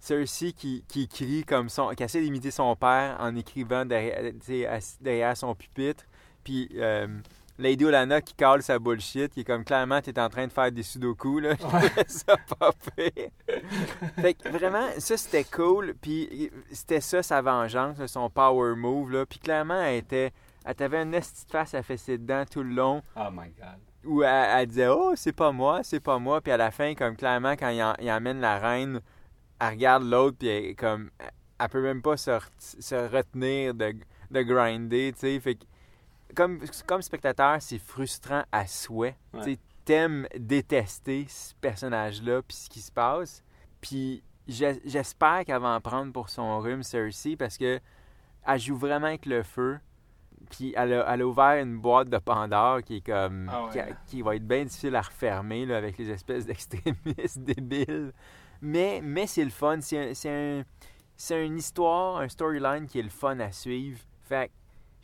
Cersei 0.00 0.52
qui, 0.52 0.84
qui 0.88 1.08
crie 1.08 1.44
comme 1.44 1.68
son. 1.68 1.90
qui 1.90 2.02
essaie 2.02 2.20
d'imiter 2.20 2.50
son 2.50 2.74
père 2.76 3.16
en 3.20 3.34
écrivant 3.36 3.86
derrière, 3.86 4.32
derrière 5.00 5.36
son 5.36 5.54
pupitre. 5.54 6.04
Puis 6.42 6.68
Lady 7.58 7.84
Olana 7.84 8.20
qui 8.20 8.34
cale 8.34 8.62
sa 8.62 8.78
bullshit, 8.78 9.32
qui 9.32 9.40
est 9.40 9.44
comme 9.44 9.64
clairement 9.64 10.00
t'es 10.00 10.18
en 10.18 10.28
train 10.28 10.46
de 10.46 10.52
faire 10.52 10.72
des 10.72 10.82
sudoku 10.82 11.38
là. 11.40 11.54
Ça 12.08 12.36
pire. 12.96 13.28
fait 14.20 14.34
que 14.34 14.48
vraiment, 14.48 14.88
ça 14.98 15.16
c'était 15.16 15.44
cool. 15.44 15.94
Puis 16.00 16.50
c'était 16.72 17.00
ça 17.00 17.22
sa 17.22 17.40
vengeance, 17.42 18.04
son 18.06 18.28
power 18.30 18.74
move 18.74 19.10
là. 19.12 19.26
Puis 19.26 19.38
clairement 19.38 19.80
elle 19.80 19.96
était. 19.98 20.32
Elle 20.66 20.74
t'avait 20.74 21.02
une 21.02 21.10
petite 21.10 21.50
face 21.50 21.74
à 21.74 21.82
fesser 21.82 22.16
dedans 22.18 22.44
tout 22.50 22.62
le 22.62 22.70
long 22.74 23.02
Oh 23.16 23.28
my 23.30 23.50
god. 23.50 23.78
où 24.04 24.22
elle, 24.22 24.48
elle 24.56 24.66
disait 24.66 24.88
Oh, 24.88 25.12
c'est 25.14 25.32
pas 25.34 25.52
moi, 25.52 25.80
c'est 25.82 26.00
pas 26.00 26.18
moi. 26.18 26.40
Puis 26.40 26.52
à 26.52 26.56
la 26.56 26.70
fin, 26.70 26.94
comme 26.94 27.16
clairement, 27.16 27.52
quand 27.52 27.68
il, 27.68 27.82
en- 27.82 27.94
il 28.00 28.10
emmène 28.10 28.40
la 28.40 28.58
reine, 28.58 29.00
elle 29.60 29.68
regarde 29.68 30.04
l'autre, 30.04 30.38
puis 30.38 30.48
elle, 30.48 30.74
comme, 30.74 31.10
elle 31.60 31.68
peut 31.68 31.82
même 31.82 32.00
pas 32.00 32.16
se, 32.16 32.30
se 32.58 32.94
retenir 32.94 33.74
de, 33.74 33.94
de 34.30 34.42
grinder, 34.42 35.12
tu 35.12 35.20
sais. 35.20 35.38
Fait 35.40 35.54
que, 35.56 35.64
comme, 36.34 36.60
comme 36.86 37.02
spectateur, 37.02 37.56
c'est 37.60 37.78
frustrant 37.78 38.42
à 38.52 38.66
souhait. 38.66 39.16
Ouais. 39.32 39.58
T'aimes 39.84 40.26
détester 40.38 41.26
ce 41.28 41.54
personnage-là, 41.60 42.40
puis 42.42 42.56
ce 42.56 42.70
qui 42.70 42.80
se 42.80 42.90
passe. 42.90 43.42
Puis 43.80 44.22
j'espère 44.48 45.44
qu'elle 45.44 45.60
va 45.60 45.68
en 45.74 45.80
prendre 45.80 46.12
pour 46.12 46.28
son 46.30 46.58
rhume, 46.60 46.82
Cersei, 46.82 47.36
parce 47.36 47.58
que 47.58 47.80
elle 48.46 48.58
joue 48.60 48.76
vraiment 48.76 49.06
avec 49.08 49.26
le 49.26 49.42
feu. 49.42 49.78
Puis 50.50 50.72
elle 50.76 50.92
a, 50.94 51.12
elle 51.14 51.22
a 51.22 51.26
ouvert 51.26 51.62
une 51.62 51.78
boîte 51.78 52.08
de 52.10 52.18
Pandore 52.18 52.82
qui 52.82 52.96
est 52.96 53.00
comme. 53.06 53.48
Ah 53.52 53.64
ouais. 53.64 53.70
qui, 53.72 53.78
a- 53.80 53.92
qui 54.06 54.22
va 54.22 54.36
être 54.36 54.46
bien 54.46 54.64
difficile 54.64 54.94
à 54.96 55.00
refermer 55.02 55.64
là, 55.66 55.76
avec 55.78 55.96
les 55.98 56.10
espèces 56.10 56.44
d'extrémistes 56.46 57.38
débiles. 57.38 58.12
Mais, 58.60 59.00
mais 59.02 59.26
c'est 59.26 59.44
le 59.44 59.50
fun. 59.50 59.80
C'est 59.80 60.28
un, 60.28 60.64
une 61.36 61.56
histoire, 61.58 62.18
un 62.18 62.28
storyline 62.28 62.86
qui 62.86 62.98
est 62.98 63.02
le 63.02 63.10
fun 63.10 63.38
à 63.40 63.52
suivre. 63.52 64.00
Fait 64.22 64.48
que 64.48 64.52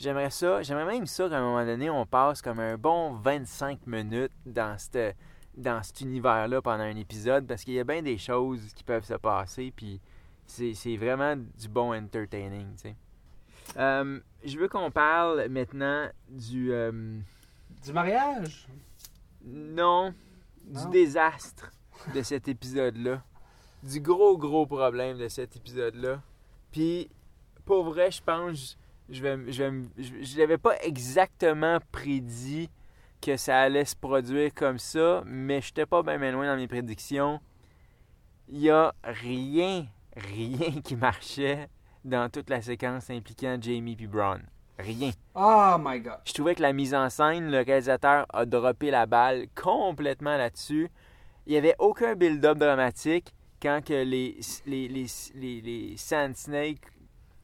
j'aimerais 0.01 0.31
ça. 0.31 0.63
J'aimerais 0.63 0.87
même 0.87 1.07
ça 1.07 1.29
qu'à 1.29 1.39
un 1.39 1.43
moment 1.43 1.65
donné, 1.65 1.91
on 1.91 2.07
passe 2.07 2.43
comme 2.43 2.59
un 2.59 2.77
bon 2.77 3.13
25 3.15 3.87
minutes 3.87 4.33
dans 4.47 4.77
cette 4.79 5.17
dans 5.57 5.83
cet 5.83 6.01
univers-là 6.01 6.63
pendant 6.63 6.85
un 6.85 6.97
épisode 6.97 7.47
parce 7.47 7.65
qu'il 7.65 7.75
y 7.75 7.81
a 7.81 7.85
bien 7.85 8.03
des 8.03 8.17
choses 8.19 8.73
qui 8.73 8.85
peuvent 8.85 9.05
se 9.05 9.15
passer 9.15 9.73
puis 9.75 10.01
c'est 10.47 10.97
vraiment 10.97 11.37
du 11.37 11.69
bon 11.69 11.93
entertaining, 11.95 12.75
tu 12.77 12.83
sais. 12.83 12.97
Euh, 13.77 14.19
je 14.45 14.59
veux 14.59 14.69
qu'on 14.69 14.91
parle 14.91 15.47
maintenant 15.49 16.09
du 16.29 16.73
euh, 16.73 17.19
Du 17.85 17.93
mariage? 17.93 18.67
non, 19.45 20.15
du 20.65 20.73
Non? 20.85 20.89
désastre 20.91 21.71
de 22.15 22.23
cet 22.23 22.49
épisode-là. 22.49 23.23
Du 23.83 24.01
gros, 24.01 24.37
gros 24.39 24.67
problème 24.67 25.19
de 25.19 25.29
cet 25.29 25.57
épisode-là. 25.57 26.21
Puis, 26.73 27.09
pour 27.65 27.85
vrai, 27.85 28.11
je 28.11 28.23
pense, 28.23 28.77
je 29.11 29.23
vais, 29.23 29.53
je 29.53 29.63
vais, 29.63 29.71
me- 29.71 29.89
je, 29.99 30.13
je 30.23 30.39
l'avais 30.39 30.59
pas 30.59 30.77
exactement 30.83 31.79
prédit 31.93 32.71
que 33.21 33.37
ça 33.37 33.61
allait 33.61 33.85
se 33.85 33.97
produire 33.97 34.55
comme 34.55 34.79
ça, 34.79 35.23
mais 35.27 35.61
j'étais 35.61 35.87
pas 35.87 36.03
bien 36.03 36.33
loin 36.33 36.47
dans 36.47 36.57
mes 36.57 36.69
prédictions. 36.69 37.41
Il 38.49 38.61
y 38.61 38.71
a 38.71 38.95
rien, 39.05 39.87
rien 40.17 40.81
qui 40.83 40.97
marchait 40.97 41.69
dans 42.05 42.31
toute 42.31 42.49
la 42.51 42.63
séquence 42.63 43.11
impliquant 43.11 43.59
Jamie 43.61 43.95
puis 43.97 44.07
Braun. 44.07 44.41
Rien. 44.79 45.11
Oh 45.35 45.77
my 45.79 46.01
god. 46.01 46.21
Je 46.25 46.33
trouvais 46.33 46.55
que 46.55 46.63
la 46.63 46.73
mise 46.73 46.95
en 46.95 47.11
scène, 47.11 47.51
le 47.51 47.59
réalisateur 47.59 48.25
a 48.33 48.47
droppé 48.47 48.91
la 48.91 49.05
balle 49.05 49.47
complètement 49.55 50.39
là-dessus. 50.39 50.89
Il 51.47 51.53
n'y 51.53 51.59
avait 51.59 51.75
aucun 51.79 52.15
build-up 52.15 52.57
dramatique 52.57 53.35
quand 53.61 53.85
que 53.85 53.93
les, 53.93 54.39
les, 54.65 54.89
les, 54.89 55.07
les, 55.35 55.61
les 55.61 55.97
Sand 55.99 56.35
Snakes 56.35 56.81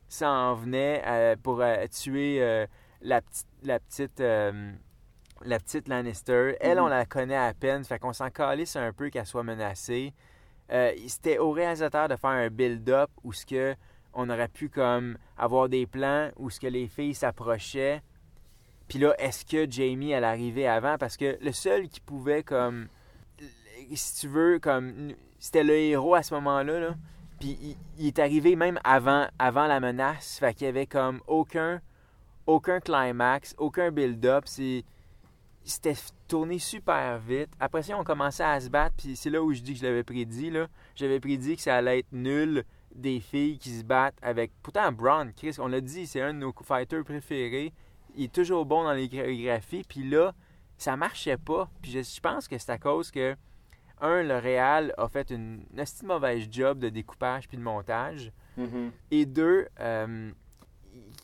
s'en 0.09 0.55
venaient 0.55 1.03
euh, 1.07 1.37
pour 1.42 1.61
euh, 1.61 1.87
tuer 1.88 2.42
euh, 2.42 2.66
la 3.03 3.21
petite, 3.21 3.47
la, 3.62 3.79
petite, 3.81 4.21
la 4.21 5.59
petite 5.59 5.88
Lannister. 5.88 6.57
Elle, 6.61 6.81
on 6.81 6.87
la 6.87 7.05
connaît 7.05 7.37
à 7.37 7.53
peine, 7.55 7.85
fait 7.85 7.99
qu'on 7.99 8.12
s'en 8.12 8.31
calisse 8.31 8.77
un 8.77 8.92
peu 8.92 9.11
qu'elle 9.11 9.27
soit 9.27 9.42
menacée. 9.42 10.14
Euh, 10.73 10.92
C'était 11.07 11.38
au 11.38 11.53
réalisateur 11.53 12.09
de 12.09 12.16
faire 12.16 12.31
un 12.31 12.49
build-up 12.49 13.11
où 13.23 13.33
ce 13.33 13.47
que 13.47 13.75
on 14.14 14.31
aurait 14.31 14.49
pu 14.49 14.69
comme 14.71 15.19
avoir 15.37 15.69
des 15.69 15.87
plans 15.87 16.31
où 16.37 16.49
ce 16.49 16.59
que 16.59 16.66
les 16.66 16.88
filles 16.88 17.14
s'approchaient. 17.14 18.01
Puis 18.88 18.99
là, 18.99 19.14
est-ce 19.19 19.45
que 19.45 19.71
Jamie 19.71 20.12
elle 20.12 20.25
arrivait 20.25 20.66
avant? 20.66 20.97
Parce 20.97 21.16
que 21.16 21.37
le 21.40 21.53
seul 21.53 21.88
qui 21.88 22.01
pouvait 22.01 22.42
comme 22.42 22.88
si 23.95 24.21
tu 24.21 24.29
veux 24.29 24.59
comme 24.59 25.12
c'était 25.38 25.64
le 25.64 25.75
héros 25.75 26.14
à 26.14 26.23
ce 26.23 26.35
moment-là 26.35 26.81
là. 26.81 26.95
Puis 27.38 27.77
il, 27.99 28.07
est 28.07 28.18
arrivé 28.18 28.57
même 28.57 28.79
avant 28.85 29.27
avant 29.38 29.66
la 29.66 29.81
menace, 29.81 30.38
fait 30.38 30.55
qu'il 30.55 30.66
y 30.66 30.68
avait 30.68 30.87
comme 30.87 31.20
aucun 31.27 31.81
aucun 32.46 32.81
climax, 32.81 33.55
aucun 33.59 33.90
build-up. 33.90 34.46
C'était 34.46 35.96
tourné 36.29 36.59
super 36.59 37.18
vite. 37.18 37.51
Après 37.59 37.83
ça, 37.83 37.99
on 37.99 38.05
commençait 38.05 38.44
à 38.44 38.61
se 38.61 38.68
battre, 38.68 38.94
puis 38.96 39.16
c'est 39.16 39.31
là 39.31 39.42
où 39.42 39.53
je 39.53 39.61
dis 39.61 39.75
que 39.75 39.81
je 39.81 39.85
l'avais 39.85 40.05
prédit. 40.05 40.53
J'avais 40.94 41.20
prédit 41.20 41.57
que 41.57 41.62
ça 41.62 41.77
allait 41.77 42.01
être 42.01 42.12
nul 42.12 42.64
des 42.94 43.20
filles 43.20 43.59
qui 43.59 43.70
se 43.70 43.85
battent 43.85 44.18
avec. 44.22 44.53
Pourtant, 44.62 44.90
Braun, 44.92 45.33
Chris, 45.37 45.57
on 45.59 45.66
l'a 45.66 45.81
dit, 45.81 46.07
c'est 46.07 46.20
un 46.20 46.33
de 46.33 46.38
nos 46.38 46.55
fighters 46.62 47.05
préférés. 47.05 47.72
Il 48.14 48.25
est 48.25 48.33
toujours 48.33 48.64
bon 48.64 48.85
dans 48.85 48.92
les 48.92 49.09
chorégraphies, 49.09 49.83
puis 49.87 50.09
là, 50.09 50.35
ça 50.79 50.96
marchait 50.96 51.37
pas. 51.37 51.68
Puis 51.83 51.90
je 51.92 52.20
pense 52.20 52.49
que 52.49 52.57
c'est 52.59 52.70
à 52.70 52.79
cause 52.79 53.11
que, 53.11 53.37
un, 54.01 54.23
le 54.23 54.39
Real 54.39 54.95
a 54.99 55.09
fait 55.09 55.31
une, 55.31 55.65
de 55.73 56.07
mauvaise 56.07 56.47
job 56.51 56.79
de 56.79 56.89
découpage 56.89 57.49
puis 57.49 57.57
de 57.57 57.63
montage. 57.63 58.33
Et 59.11 59.27
deux, 59.27 59.69
euh, 59.81 60.31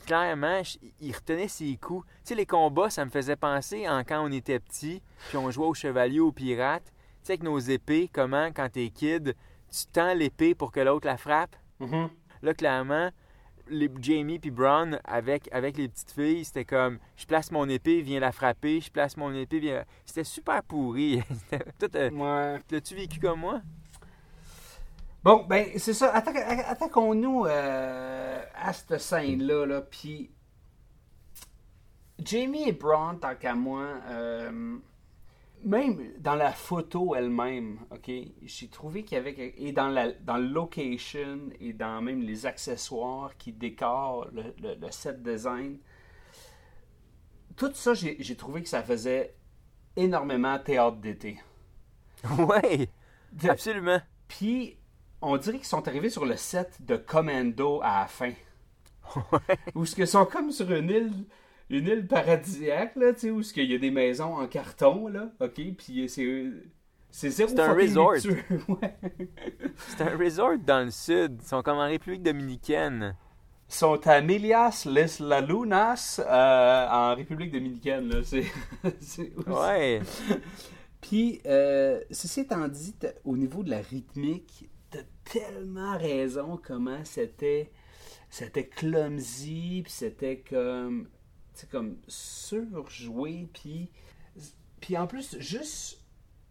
clairement, 0.07 0.63
il 1.01 1.15
retenait 1.15 1.49
ses 1.49 1.77
coups. 1.77 2.07
Tu 2.07 2.21
sais, 2.25 2.35
les 2.35 2.47
combats, 2.47 2.91
ça 2.91 3.05
me 3.05 3.11
faisait 3.11 3.37
penser 3.37 3.89
en 3.89 4.01
quand 4.05 4.23
on 4.23 4.31
était 4.33 4.59
petit, 4.59 5.03
puis 5.29 5.39
on 5.39 5.51
jouait 5.51 5.67
au 5.67 5.75
chevalier, 5.75 6.21
aux 6.21 6.33
pirates. 6.33 6.85
Tu 6.85 6.93
sais, 7.23 7.33
avec 7.33 7.43
nos 7.43 7.59
épées, 7.59 8.11
comment, 8.13 8.49
quand 8.49 8.69
t'es 8.71 8.91
kid, 8.91 9.35
tu 9.71 9.87
tends 9.93 10.15
l'épée 10.15 10.55
pour 10.55 10.73
que 10.73 10.81
l'autre 10.81 11.07
la 11.07 11.17
frappe? 11.17 11.57
Mhm. 11.81 12.11
Là, 12.43 12.55
clairement, 12.55 13.11
les 13.69 13.91
Jamie 14.01 14.39
puis 14.39 14.51
Brown, 14.51 14.99
avec, 15.05 15.49
avec 15.53 15.77
les 15.77 15.89
petites 15.89 16.11
filles, 16.13 16.45
c'était 16.45 16.65
comme 16.65 16.99
je 17.17 17.27
place 17.27 17.51
mon 17.51 17.69
épée, 17.69 18.01
viens 18.03 18.21
la 18.21 18.33
frapper, 18.33 18.81
je 18.81 18.91
place 18.91 19.17
mon 19.17 19.33
épée, 19.35 19.59
viens. 19.61 19.85
C'était 20.05 20.25
super 20.25 20.63
pourri. 20.63 21.23
Toi, 21.79 21.89
t'as- 21.91 22.11
Ouais. 22.11 22.61
l'as-tu 22.71 22.95
vécu 22.95 23.19
comme 23.21 23.41
moi? 23.41 23.61
Bon, 25.25 25.45
ben, 25.49 25.67
c'est 25.77 25.95
ça. 25.95 26.13
Attaquons-nous 26.15 27.47
euh, 27.47 28.43
à 28.57 28.73
cette 28.73 28.99
scène-là. 29.01 29.67
Là, 29.67 29.81
Puis, 29.83 30.31
Jamie 32.25 32.69
et 32.69 32.73
Braun, 32.73 33.17
tant 33.17 33.35
qu'à 33.37 33.55
moi, 33.55 33.87
euh, 34.09 34.77
même 35.65 36.13
dans 36.19 36.35
la 36.35 36.53
photo 36.53 37.15
elle-même, 37.15 37.79
OK, 37.91 38.11
j'ai 38.43 38.69
trouvé 38.69 39.05
qu'il 39.05 39.17
y 39.17 39.21
avait. 39.21 39.55
Et 39.59 39.73
dans, 39.73 39.89
la, 39.89 40.13
dans 40.13 40.37
le 40.39 40.47
location 40.49 41.51
et 41.61 41.73
dans 41.73 42.03
même 42.03 42.23
les 42.23 42.47
accessoires 42.47 43.37
qui 43.37 43.53
décorent 43.53 44.29
le, 44.33 44.55
le- 44.61 44.75
le 44.75 44.91
set 44.91 45.23
design, 45.23 45.79
tout 47.57 47.73
ça, 47.75 47.95
j'ai 47.95 48.37
trouvé 48.37 48.63
que 48.63 48.69
ça 48.69 48.83
faisait 48.83 49.35
énormément 49.97 50.59
théâtre 50.59 50.99
d'été. 50.99 51.41
ouais, 52.39 52.89
De- 53.33 53.49
absolument. 53.49 54.01
Puis, 54.29 54.79
on 55.21 55.37
dirait 55.37 55.59
qu'ils 55.59 55.67
sont 55.67 55.87
arrivés 55.89 56.11
sur 56.11 56.25
le 56.27 56.37
set 56.37 56.79
de 56.85 56.97
Commando 56.97 57.81
à 57.83 58.01
la 58.01 58.07
fin. 58.07 58.33
Où 59.75 59.85
ce 59.87 59.95
qu'ils 59.95 60.07
sont 60.07 60.27
comme 60.27 60.51
sur 60.51 60.71
une 60.73 60.91
île, 60.91 61.13
une 61.73 61.89
île 61.89 62.07
paradisiaque, 62.07 62.97
là, 62.97 63.13
tu 63.13 63.21
sais, 63.21 63.31
où 63.31 63.43
ce 63.43 63.53
qu'il 63.53 63.71
y 63.71 63.75
a 63.75 63.79
des 63.79 63.91
maisons 63.91 64.35
en 64.35 64.47
carton, 64.47 65.09
là, 65.09 65.33
ok, 65.41 65.61
puis 65.77 66.09
c'est... 66.09 66.45
C'est 67.15 67.29
zéro 67.29 67.51
C'est 67.51 67.61
un 67.61 67.75
resort. 67.75 68.13
ouais. 68.69 68.97
C'est 69.77 70.01
un 70.01 70.17
resort 70.17 70.57
dans 70.65 70.83
le 70.83 70.91
sud. 70.91 71.41
Ils 71.43 71.47
sont 71.47 71.63
comme 71.63 71.77
en 71.77 71.87
République 71.87 72.23
dominicaine. 72.23 73.15
Ils 73.69 73.75
sont 73.75 74.07
à 74.07 74.23
Milias 74.23 74.87
Les 74.91 75.23
Lalunas, 75.23 76.23
euh, 76.27 76.89
en 76.89 77.15
République 77.15 77.53
dominicaine, 77.53 78.09
là, 78.09 78.23
c'est... 78.23 78.45
Ouais. 79.47 80.01
Puis, 81.03 81.43
euh, 81.45 82.01
ceci 82.11 82.41
étant 82.41 82.67
dit, 82.69 82.95
au 83.25 83.37
niveau 83.37 83.63
de 83.63 83.71
la 83.71 83.83
rythmique, 83.83 84.71
t'as 84.91 85.03
tellement 85.25 85.99
raison 85.99 86.59
comment 86.63 87.05
c'était 87.05 87.71
c'était 88.33 88.67
clumsy, 88.67 89.83
puis 89.85 89.93
c'était 89.93 90.39
comme, 90.39 91.07
comme 91.71 91.97
surjoué, 92.09 93.49
puis, 93.53 93.91
puis 94.81 94.97
en 94.97 95.07
plus, 95.07 95.39
juste, 95.39 96.01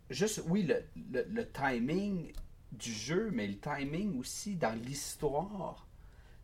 juste 0.09 0.43
oui, 0.47 0.63
le, 0.63 0.83
le, 1.11 1.25
le 1.29 1.47
timing 1.51 2.31
du 2.71 2.91
jeu, 2.91 3.29
mais 3.33 3.47
le 3.47 3.57
timing 3.57 4.19
aussi 4.19 4.55
dans 4.55 4.73
l'histoire. 4.81 5.87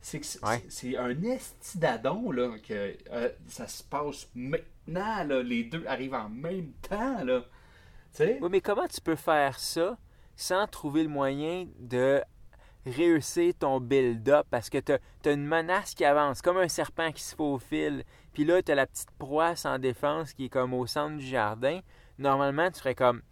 C'est 0.01 0.19
que 0.19 0.25
c'est 0.25 0.45
Ouais. 0.45 0.63
c'est 0.69 0.97
un 0.97 1.21
estidadon, 1.23 2.31
là, 2.31 2.57
que 2.59 2.95
euh, 3.11 3.29
ça 3.47 3.67
se 3.67 3.83
passe 3.83 4.27
maintenant, 4.35 5.23
là, 5.23 5.41
les 5.41 5.63
deux 5.63 5.85
arrivent 5.87 6.13
en 6.13 6.29
même 6.29 6.71
temps, 6.81 7.23
là. 7.23 7.43
Oui, 8.19 8.49
mais 8.49 8.61
comment 8.61 8.87
tu 8.87 9.01
peux 9.01 9.15
faire 9.15 9.59
ça 9.59 9.97
sans 10.35 10.65
trouver 10.67 11.03
le 11.03 11.09
moyen 11.09 11.67
de 11.79 12.21
réussir 12.85 13.53
ton 13.59 13.79
build-up? 13.79 14.47
Parce 14.49 14.69
que 14.69 14.77
tu 14.79 14.93
as, 14.93 15.31
une 15.31 15.45
menace 15.45 15.93
qui 15.93 16.03
avance, 16.05 16.41
comme 16.41 16.57
un 16.57 16.67
serpent 16.67 17.11
qui 17.11 17.21
se 17.21 17.35
faufile. 17.35 18.03
Puis 18.37 18.45
là, 18.45 18.61
tu 18.61 18.71
as 18.71 18.75
la 18.75 18.85
petite 18.85 19.09
proie 19.17 19.55
sans 19.55 19.79
défense 19.79 20.31
qui 20.31 20.45
est 20.45 20.49
comme 20.49 20.75
au 20.75 20.85
centre 20.85 21.17
du 21.17 21.25
jardin. 21.25 21.79
Normalement, 22.19 22.69
tu 22.69 22.77
ferais 22.77 22.93
comme... 22.93 23.23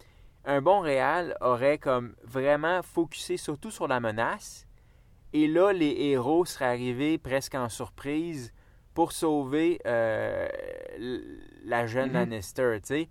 Un 0.44 0.60
bon 0.60 0.80
réal 0.80 1.36
aurait 1.40 1.78
comme 1.78 2.16
vraiment 2.24 2.82
focusé 2.82 3.36
surtout 3.36 3.70
sur 3.70 3.86
la 3.86 4.00
menace. 4.00 4.66
Et 5.32 5.46
là, 5.46 5.72
les 5.72 5.92
héros 5.92 6.44
seraient 6.44 6.64
arrivés 6.64 7.18
presque 7.18 7.54
en 7.54 7.68
surprise 7.68 8.52
pour 8.94 9.12
sauver 9.12 9.80
euh, 9.86 10.48
la 11.62 11.86
jeune. 11.86 12.12
Lannister, 12.12 12.80
sais 12.82 13.08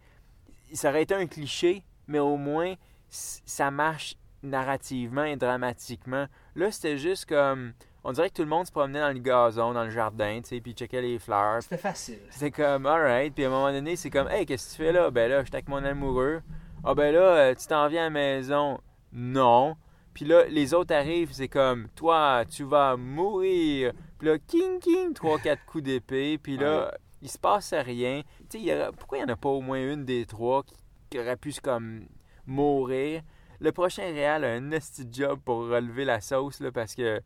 ça 0.74 0.90
aurait 0.90 1.04
été 1.04 1.14
un 1.14 1.28
cliché, 1.28 1.86
mais 2.08 2.20
au 2.20 2.36
moins, 2.36 2.76
ça 3.08 3.72
marche 3.72 4.18
narrativement 4.44 5.24
et 5.24 5.38
dramatiquement. 5.38 6.28
Là, 6.56 6.72
c'était 6.72 6.98
juste 6.98 7.26
comme... 7.30 7.72
On 8.08 8.12
dirait 8.12 8.30
que 8.30 8.36
tout 8.36 8.44
le 8.44 8.50
monde 8.50 8.68
se 8.68 8.72
promenait 8.72 9.00
dans 9.00 9.12
le 9.12 9.18
gazon, 9.18 9.74
dans 9.74 9.84
le 9.84 9.90
jardin, 9.90 10.40
tu 10.44 10.50
sais, 10.50 10.62
puis 10.62 10.74
checkait 10.74 11.02
les 11.02 11.18
fleurs. 11.18 11.64
C'était 11.64 11.80
facile. 11.80 12.20
C'était 12.30 12.52
comme, 12.52 12.86
alright. 12.86 13.34
Puis 13.34 13.46
à 13.46 13.48
un 13.48 13.50
moment 13.50 13.72
donné, 13.72 13.96
c'est 13.96 14.12
comme, 14.12 14.28
hey, 14.30 14.46
qu'est-ce 14.46 14.68
que 14.68 14.76
tu 14.76 14.84
fais 14.84 14.92
là? 14.92 15.10
Ben 15.10 15.28
là, 15.28 15.44
j'étais 15.44 15.56
avec 15.56 15.70
mon 15.70 15.84
amoureux. 15.84 16.44
Ah 16.84 16.94
ben 16.94 17.12
là, 17.12 17.20
euh, 17.20 17.56
tu 17.56 17.66
t'en 17.66 17.88
viens 17.88 18.02
à 18.02 18.04
la 18.04 18.10
maison. 18.12 18.80
Non. 19.12 19.76
Puis 20.14 20.24
là, 20.24 20.46
les 20.46 20.76
autres 20.76 20.94
arrivent, 20.94 21.32
c'est 21.34 21.48
comme, 21.48 21.88
toi, 21.96 22.44
tu 22.48 22.64
vas 22.64 22.96
mourir. 22.96 23.92
Puis 24.20 24.28
là, 24.28 24.38
king, 24.38 24.78
king, 24.80 25.14
trois, 25.16 25.40
quatre 25.40 25.66
coups 25.66 25.86
d'épée. 25.86 26.38
Puis 26.38 26.58
là, 26.58 26.96
il 27.24 27.30
se 27.30 27.40
passe 27.40 27.74
rien. 27.74 28.22
Tu 28.52 28.66
sais, 28.66 28.88
pourquoi 29.00 29.18
il 29.18 29.26
n'y 29.26 29.32
en 29.32 29.34
a 29.34 29.36
pas 29.36 29.50
au 29.50 29.62
moins 29.62 29.80
une 29.80 30.06
des 30.06 30.28
trois 30.28 30.62
qui, 30.62 30.76
qui 31.10 31.20
aurait 31.20 31.38
pu 31.38 31.52
comme 31.60 32.06
mourir? 32.46 33.24
Le 33.60 33.72
prochain 33.72 34.04
Réal 34.04 34.44
a 34.44 34.50
un 34.50 34.60
nasty 34.60 35.08
job 35.12 35.40
pour 35.44 35.70
relever 35.70 36.06
la 36.06 36.22
sauce, 36.22 36.60
là, 36.60 36.72
parce 36.72 36.94
que 36.94 37.20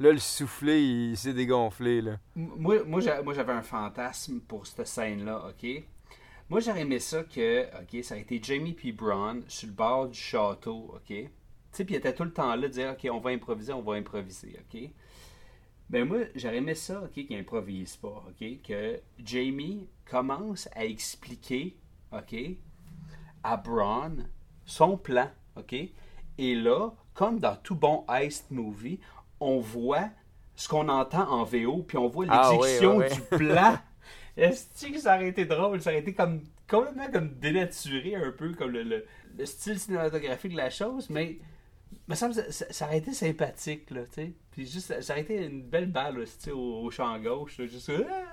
là, 0.00 0.12
le 0.12 0.18
soufflé, 0.18 0.82
il 0.82 1.16
s'est 1.16 1.34
dégonflé, 1.34 2.00
là. 2.00 2.18
Moi, 2.34 2.82
moi, 2.84 3.00
j'avais 3.00 3.52
un 3.52 3.62
fantasme 3.62 4.40
pour 4.40 4.66
cette 4.66 4.86
scène-là, 4.86 5.50
OK? 5.50 5.84
Moi, 6.48 6.60
j'aurais 6.60 6.80
aimé 6.80 6.98
ça 6.98 7.22
que, 7.22 7.66
OK, 7.80 8.02
ça 8.02 8.14
a 8.14 8.18
été 8.18 8.40
Jamie 8.42 8.72
P. 8.72 8.90
Brown 8.92 9.44
sur 9.46 9.68
le 9.68 9.74
bord 9.74 10.08
du 10.08 10.18
château, 10.18 10.94
OK? 10.94 11.06
Tu 11.06 11.28
sais, 11.70 11.84
puis 11.84 11.94
il 11.94 11.98
était 11.98 12.14
tout 12.14 12.24
le 12.24 12.32
temps 12.32 12.56
là 12.56 12.62
de 12.62 12.68
dire, 12.68 12.90
OK, 12.92 13.08
on 13.12 13.20
va 13.20 13.30
improviser, 13.30 13.72
on 13.72 13.82
va 13.82 13.94
improviser, 13.94 14.58
OK? 14.58 14.90
Ben 15.90 16.08
moi, 16.08 16.20
j'aurais 16.34 16.56
aimé 16.56 16.74
ça, 16.74 17.02
OK, 17.02 17.12
qu'il 17.12 17.36
improvise 17.36 17.96
pas, 17.96 18.24
OK? 18.26 18.62
Que 18.62 19.00
Jamie 19.22 19.86
commence 20.04 20.68
à 20.74 20.86
expliquer, 20.86 21.76
OK, 22.10 22.34
à 23.44 23.56
Braun 23.56 24.26
son 24.64 24.96
plan, 24.96 25.30
OK? 25.56 25.74
Et 26.38 26.54
là, 26.54 26.90
comme 27.12 27.38
dans 27.38 27.56
tout 27.56 27.74
bon 27.74 28.04
heist 28.08 28.50
movie, 28.50 28.98
on 29.40 29.58
voit 29.58 30.08
ce 30.54 30.68
qu'on 30.68 30.88
entend 30.88 31.28
en 31.30 31.44
VO, 31.44 31.82
puis 31.82 31.96
on 31.98 32.06
voit 32.08 32.26
Ah, 32.28 32.50
l'exécution 32.52 32.98
du 33.00 33.20
plan. 33.38 33.78
Est-ce 34.36 34.86
que 34.86 34.98
ça 34.98 35.16
aurait 35.16 35.28
été 35.28 35.44
drôle? 35.46 35.80
Ça 35.80 35.90
aurait 35.90 36.00
été 36.00 36.12
comme 36.14 36.42
complètement 36.68 37.10
comme 37.10 37.30
dénaturé 37.38 38.14
un 38.14 38.30
peu, 38.30 38.52
comme 38.52 38.70
le, 38.70 38.82
le- 38.82 39.06
le 39.38 39.46
style 39.46 39.78
cinématographique 39.78 40.52
de 40.52 40.56
la 40.56 40.70
chose, 40.70 41.08
mais 41.10 41.38
me 42.08 42.14
semble 42.14 42.34
que 42.34 42.42
ça, 42.42 42.52
ça- 42.66 42.72
ça 42.72 42.86
aurait 42.86 42.98
été 42.98 43.12
sympathique, 43.12 43.90
là, 43.90 44.02
tu 44.04 44.12
sais. 44.14 44.32
Puis 44.52 44.66
juste, 44.66 45.00
ça, 45.00 45.12
aurait 45.14 45.22
été 45.22 45.44
une 45.46 45.62
belle 45.62 45.90
balle, 45.90 46.18
là, 46.18 46.52
au, 46.52 46.84
au 46.84 46.90
champ 46.90 47.18
gauche, 47.18 47.58
là, 47.58 47.66
juste... 47.66 47.90
ah! 47.90 48.26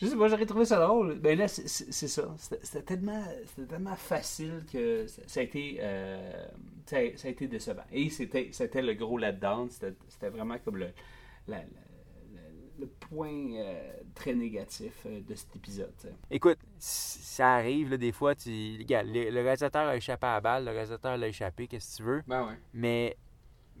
Je 0.00 0.06
sais 0.06 0.16
pas, 0.16 0.28
j'aurais 0.28 0.46
trouvé 0.46 0.64
ça 0.64 0.78
drôle. 0.78 1.18
Mais 1.22 1.34
là, 1.34 1.48
c'est- 1.48 1.66
ça. 2.08 2.34
C'était 2.38 2.82
tellement, 2.82 3.24
c'était 3.46 3.66
tellement 3.66 3.96
facile 3.96 4.64
que 4.72 5.06
ça, 5.08 5.22
ça 5.26 5.40
a 5.40 5.42
été, 5.42 5.78
euh, 5.80 6.46
ça, 6.86 6.98
a, 6.98 7.16
ça 7.16 7.28
a 7.28 7.30
été 7.32 7.48
décevant. 7.48 7.82
Et 7.92 8.08
c'était 8.08 8.48
c'était 8.52 8.82
le 8.82 8.94
gros 8.94 9.18
là-dedans. 9.18 9.66
C'était 9.68 10.28
vraiment 10.30 10.56
comme 10.64 10.76
le, 10.76 10.90
la- 11.48 11.56
la- 11.58 11.62
le, 12.32 12.80
le 12.82 12.86
point 12.86 13.52
euh, 13.56 13.92
très 14.14 14.34
négatif 14.34 14.92
euh, 15.06 15.20
de 15.20 15.34
cet 15.34 15.56
épisode. 15.56 15.92
Écoute, 16.30 16.58
ça 16.78 17.54
arrive, 17.56 17.90
là, 17.90 17.96
des 17.96 18.12
fois, 18.12 18.36
tu... 18.36 18.76
Regarde, 18.78 19.08
le, 19.08 19.30
le 19.30 19.40
réalisateur 19.42 19.88
a 19.88 19.96
échappé 19.96 20.26
à 20.28 20.34
la 20.34 20.40
balle, 20.40 20.64
le 20.64 20.70
réalisateur 20.70 21.16
l'a 21.16 21.26
échappé, 21.26 21.66
qu'est-ce 21.66 21.96
que 21.98 22.02
tu 22.04 22.08
veux? 22.08 22.22
Ben 22.28 22.46
ouais. 22.46 22.54
Mais, 22.72 23.16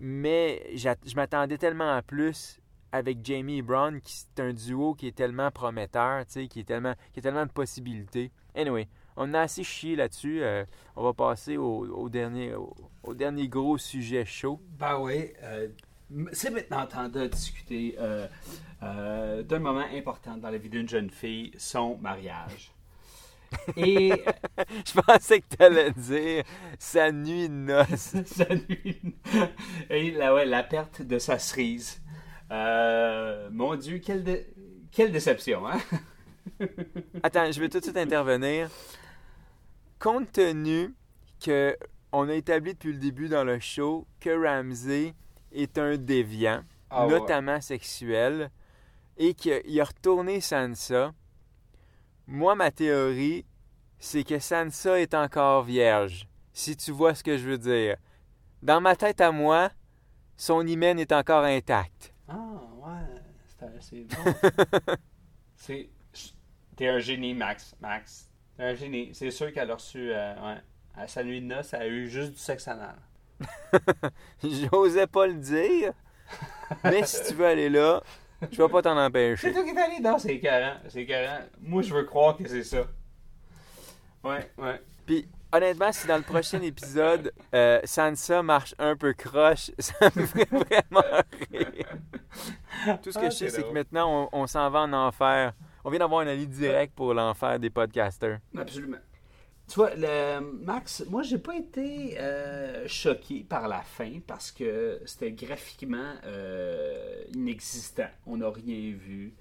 mais 0.00 0.72
je 0.76 1.14
m'attendais 1.14 1.58
tellement 1.58 1.92
à 1.94 2.02
plus 2.02 2.58
avec 2.92 3.24
Jamie 3.24 3.62
Brown, 3.62 4.00
qui 4.00 4.12
c'est 4.14 4.42
un 4.42 4.52
duo 4.52 4.94
qui 4.94 5.06
est 5.08 5.16
tellement 5.16 5.50
prometteur, 5.50 6.24
qui, 6.26 6.60
est 6.60 6.64
tellement, 6.64 6.94
qui 7.12 7.20
a 7.20 7.22
tellement 7.22 7.46
de 7.46 7.50
possibilités. 7.52 8.30
Anyway, 8.54 8.88
on 9.16 9.34
a 9.34 9.40
assez 9.42 9.64
chié 9.64 9.96
là-dessus. 9.96 10.42
euh, 10.42 10.64
on 10.96 11.04
va 11.04 11.12
passer 11.12 11.56
au, 11.56 11.86
au 11.86 12.08
dernier, 12.08 12.54
au, 12.54 12.74
au 13.02 13.14
dernier 13.14 13.48
gros 13.48 13.78
sujet 13.78 14.24
chaud. 14.24 14.60
Ben 14.78 14.98
oui. 15.00 15.32
euh, 15.42 15.68
c'est 16.32 16.50
maintenant 16.50 16.86
temps 16.86 17.08
de 17.08 17.26
discuter 17.26 17.96
euh, 17.98 18.26
d'un 19.42 19.58
moment 19.58 19.84
important 19.94 20.36
dans 20.36 20.50
la 20.50 20.58
vie 20.58 20.70
d'une 20.70 20.88
jeune 20.88 21.10
fille, 21.10 21.52
son 21.58 21.98
mariage. 21.98 22.72
Et 23.76 24.22
Je 24.86 25.00
pensais 25.00 25.40
que 25.40 25.56
tu 25.56 25.62
allais 25.62 25.90
dire 25.92 26.44
sa 26.78 27.12
nuit 27.12 27.48
de 27.48 27.54
noces. 27.54 28.14
sa 28.26 28.46
nuit. 28.54 29.00
Et 29.90 30.10
la, 30.10 30.34
ouais, 30.34 30.44
la 30.46 30.62
perte 30.62 31.02
de 31.02 31.18
sa 31.18 31.38
cerise. 31.38 32.00
Euh, 32.50 33.48
mon 33.52 33.74
Dieu, 33.76 33.98
quelle, 33.98 34.24
dé- 34.24 34.46
quelle 34.90 35.12
déception, 35.12 35.66
hein? 35.66 35.78
Attends, 37.22 37.50
je 37.52 37.60
vais 37.60 37.68
tout 37.68 37.78
de 37.78 37.84
suite 37.84 37.96
intervenir. 37.96 38.70
Compte 39.98 40.32
tenu 40.32 40.94
que 41.44 41.76
on 42.12 42.28
a 42.28 42.34
établi 42.34 42.72
depuis 42.72 42.92
le 42.92 42.98
début 42.98 43.28
dans 43.28 43.44
le 43.44 43.58
show 43.60 44.06
que 44.20 44.30
Ramsey 44.30 45.14
est 45.52 45.76
un 45.78 45.96
déviant, 45.96 46.62
Ah 46.90 47.06
ouais. 47.06 47.18
notamment 47.18 47.60
sexuel, 47.60 48.50
et 49.18 49.34
qu'il 49.34 49.80
a 49.80 49.84
retourné 49.84 50.40
Sansa, 50.40 51.12
moi, 52.26 52.54
ma 52.54 52.70
théorie, 52.70 53.44
c'est 53.98 54.24
que 54.24 54.38
Sansa 54.38 55.00
est 55.00 55.14
encore 55.14 55.64
vierge, 55.64 56.26
si 56.52 56.76
tu 56.76 56.92
vois 56.92 57.14
ce 57.14 57.22
que 57.24 57.36
je 57.36 57.48
veux 57.48 57.58
dire. 57.58 57.96
Dans 58.62 58.80
ma 58.80 58.96
tête 58.96 59.20
à 59.20 59.32
moi, 59.32 59.70
son 60.36 60.66
hymen 60.66 60.98
est 60.98 61.12
encore 61.12 61.44
intact. 61.44 62.14
Ah, 62.28 62.60
ouais, 62.76 63.20
c'est- 63.58 63.80
c'est 63.80 64.04
bon. 64.04 64.94
c'est. 65.56 65.88
T'es 66.76 66.88
un 66.88 66.98
génie, 66.98 67.34
Max. 67.34 67.74
Max. 67.80 68.28
T'es 68.56 68.62
un 68.64 68.74
génie. 68.74 69.10
C'est 69.14 69.30
sûr 69.30 69.52
qu'elle 69.52 69.70
a 69.70 69.74
reçu. 69.74 70.12
euh, 70.12 70.34
ouais. 70.34 70.60
À 70.94 71.06
sa 71.08 71.22
nuit 71.24 71.40
de 71.40 71.46
noces, 71.46 71.72
elle 71.74 71.82
a 71.82 71.86
eu 71.86 72.08
juste 72.08 72.32
du 72.32 72.38
sexe 72.38 72.66
anal. 72.68 72.96
J'osais 74.42 75.06
pas 75.06 75.26
le 75.28 75.34
dire, 75.34 75.92
mais 76.84 77.04
si 77.04 77.22
tu 77.28 77.34
veux 77.34 77.46
aller 77.46 77.68
là, 77.68 78.02
je 78.50 78.60
vais 78.60 78.68
pas 78.68 78.82
t'en 78.82 78.94
C'est 78.96 79.04
empêcher. 79.04 79.52
toi 79.52 79.62
qui 79.62 79.70
es 79.70 79.78
allé? 79.78 80.00
Non, 80.00 80.18
c'est 80.18 80.34
écœurant. 80.34 80.74
C'est 80.88 81.02
écœurant. 81.02 81.38
Moi, 81.60 81.82
je 81.82 81.94
veux 81.94 82.02
croire 82.04 82.36
que 82.36 82.48
c'est 82.48 82.64
ça. 82.64 82.84
Ouais, 84.24 84.50
ouais. 84.58 84.80
Puis 85.06 85.28
honnêtement, 85.52 85.92
si 85.92 86.06
dans 86.06 86.16
le 86.16 86.22
prochain 86.22 86.60
épisode, 86.62 87.32
euh, 87.54 87.80
Sansa 87.84 88.42
marche 88.42 88.74
un 88.78 88.96
peu 88.96 89.12
croche, 89.12 89.70
ça 89.78 90.10
me 90.14 90.26
ferait 90.26 90.48
vraiment 90.50 91.04
rire. 91.50 92.98
Tout 93.02 93.12
ce 93.12 93.18
que 93.18 93.26
Ah, 93.26 93.30
je 93.30 93.36
sais, 93.36 93.48
c'est 93.50 93.62
que 93.62 93.72
maintenant, 93.72 94.28
on, 94.32 94.42
on 94.42 94.46
s'en 94.46 94.68
va 94.70 94.80
en 94.80 94.92
enfer. 94.92 95.52
On 95.84 95.90
vient 95.90 96.00
d'avoir 96.00 96.22
une 96.22 96.28
allie 96.28 96.46
directe 96.46 96.94
pour 96.94 97.14
l'enfer 97.14 97.58
des 97.58 97.70
podcasters. 97.70 98.38
Absolument. 98.56 98.98
Tu 99.68 99.74
vois, 99.74 99.94
le, 99.94 100.40
Max, 100.40 101.04
moi, 101.10 101.22
j'ai 101.22 101.36
pas 101.36 101.54
été 101.54 102.18
euh, 102.18 102.88
choqué 102.88 103.44
par 103.44 103.68
la 103.68 103.82
fin 103.82 104.20
parce 104.26 104.50
que 104.50 104.98
c'était 105.04 105.32
graphiquement 105.32 106.14
euh, 106.24 107.22
inexistant. 107.34 108.08
On 108.26 108.38
n'a 108.38 108.48
rien 108.50 108.94
vu. 108.96 109.34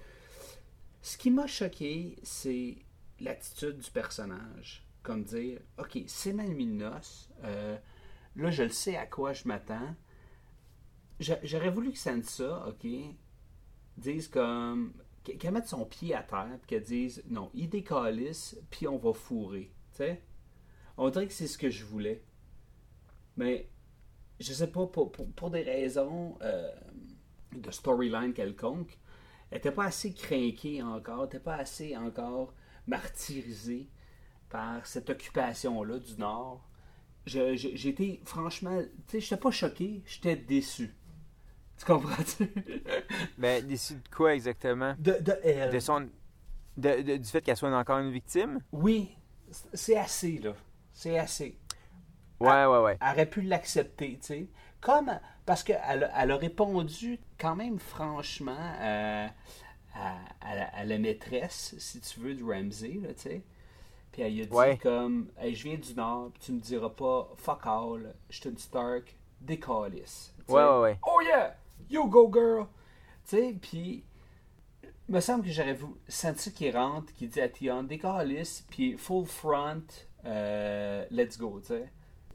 Ce 1.01 1.17
qui 1.17 1.31
m'a 1.31 1.47
choqué, 1.47 2.17
c'est 2.23 2.75
l'attitude 3.21 3.77
du 3.77 3.89
personnage. 3.89 4.83
Comme 5.07 5.23
dire, 5.23 5.61
OK, 5.77 5.99
c'est 6.07 6.33
ma 6.33 6.43
nuit 6.43 6.65
de 6.65 6.73
noces. 6.73 7.29
là, 8.35 8.51
je 8.51 8.63
le 8.63 8.69
sais 8.69 8.97
à 8.97 9.05
quoi 9.05 9.31
je 9.31 9.47
m'attends. 9.47 9.95
J'a- 11.21 11.39
J'aurais 11.43 11.69
voulu 11.69 11.93
que 11.93 11.97
Sansa, 11.97 12.67
OK, 12.67 12.85
dise 13.95 14.27
comme. 14.27 14.91
Qu'elle 15.23 15.53
mette 15.53 15.67
son 15.69 15.85
pied 15.85 16.13
à 16.13 16.23
terre, 16.23 16.57
puis 16.59 16.67
qu'elle 16.67 16.83
dise 16.83 17.23
non, 17.29 17.51
il 17.53 17.69
décalisse, 17.69 18.59
puis 18.69 18.85
on 18.85 18.97
va 18.97 19.13
fourrer. 19.13 19.71
Tu 19.91 19.99
sais? 19.99 20.21
On 20.97 21.09
dirait 21.09 21.27
que 21.27 21.33
c'est 21.33 21.47
ce 21.47 21.57
que 21.57 21.69
je 21.69 21.85
voulais. 21.85 22.21
Mais, 23.37 23.69
je 24.41 24.51
sais 24.51 24.69
pas, 24.69 24.87
pour, 24.87 25.13
pour, 25.13 25.51
des 25.51 25.61
raisons 25.63 26.37
euh, 26.41 26.69
de 27.55 27.71
storyline 27.71 28.33
quelconque, 28.33 28.99
elle 29.51 29.59
était 29.59 29.71
pas 29.71 29.85
assez 29.85 30.13
craquée 30.13 30.83
encore, 30.83 31.21
elle 31.21 31.27
était 31.27 31.39
pas 31.39 31.55
assez 31.55 31.95
encore 31.95 32.53
martyrisée 32.87 33.89
par 34.49 34.85
cette 34.85 35.09
occupation-là 35.09 35.99
du 35.99 36.15
Nord. 36.17 36.61
J'étais 37.25 38.21
franchement, 38.25 38.79
tu 39.07 39.11
sais, 39.13 39.19
j'étais 39.19 39.37
pas 39.37 39.51
choqué, 39.51 40.01
j'étais 40.05 40.35
déçu. 40.35 40.95
Tu 41.77 41.85
comprends-tu? 41.85 42.49
Ben, 43.37 43.65
déçu 43.65 43.95
de 43.95 44.09
quoi 44.09 44.33
exactement? 44.33 44.95
De, 44.97 45.13
de 45.21 45.33
elle. 45.43 45.71
De 45.71 45.79
son... 45.79 46.09
de- 46.77 47.01
de- 47.01 47.17
du 47.17 47.25
fait 47.25 47.41
qu'elle 47.41 47.57
soit 47.57 47.75
encore 47.77 47.99
une 47.99 48.11
victime? 48.11 48.59
Oui, 48.71 49.15
c'est 49.73 49.97
assez, 49.97 50.39
là. 50.39 50.53
C'est 50.93 51.17
assez. 51.19 51.57
Ouais, 52.39 52.65
ouais, 52.65 52.79
ouais. 52.83 52.97
Elle 53.01 53.13
aurait 53.13 53.29
pu 53.29 53.41
l'accepter, 53.41 54.17
tu 54.19 54.25
sais. 54.27 54.47
Comme, 54.81 55.19
parce 55.45 55.63
qu'elle 55.63 56.03
a, 56.03 56.23
elle 56.23 56.31
a 56.31 56.37
répondu 56.37 57.19
quand 57.39 57.55
même 57.55 57.79
franchement 57.79 58.55
euh, 58.81 59.27
à, 59.95 60.15
à 60.41 60.55
la, 60.55 60.65
à 60.67 60.85
la 60.85 60.97
maîtresse, 60.99 61.75
si 61.79 61.99
tu 62.01 62.19
veux, 62.19 62.35
de 62.35 62.43
Ramsey, 62.43 62.99
là, 63.01 63.13
tu 63.13 63.21
sais. 63.21 63.43
Puis 64.17 64.25
elle 64.25 64.33
lui 64.33 64.41
a 64.41 64.45
dit 64.45 64.55
Ouais. 64.55 64.77
comme, 64.81 65.27
Hey, 65.37 65.53
je 65.53 65.63
viens 65.63 65.77
du 65.77 65.93
Nord, 65.93 66.31
tu 66.39 66.51
me 66.51 66.59
diras 66.59 66.89
pas 66.89 67.29
fuck 67.37 67.67
all, 67.67 68.15
je 68.31 68.39
suis 68.39 68.49
une 68.49 68.57
Stark, 68.57 69.15
décalisse. 69.39 70.33
Ouais, 70.47 70.63
ouais, 70.63 70.79
ouais. 70.79 70.99
Oh 71.05 71.21
yeah, 71.21 71.55
you 71.87 72.09
go 72.09 72.27
girl. 72.33 72.65
Tu 73.29 73.35
sais, 73.37 73.55
puis 73.61 74.03
me 75.07 75.19
semble 75.19 75.43
que 75.43 75.51
j'aurais 75.51 75.75
vu 75.75 75.85
Sansa 76.07 76.49
qui 76.49 76.71
rentre, 76.71 77.13
qui 77.13 77.27
dit 77.27 77.39
à 77.39 77.47
Tion, 77.47 77.83
décalisse, 77.83 78.65
puis 78.71 78.97
full 78.97 79.27
front, 79.27 79.83
euh, 80.25 81.05
let's 81.11 81.37
go, 81.37 81.59
tu 81.59 81.67
sais. 81.67 81.91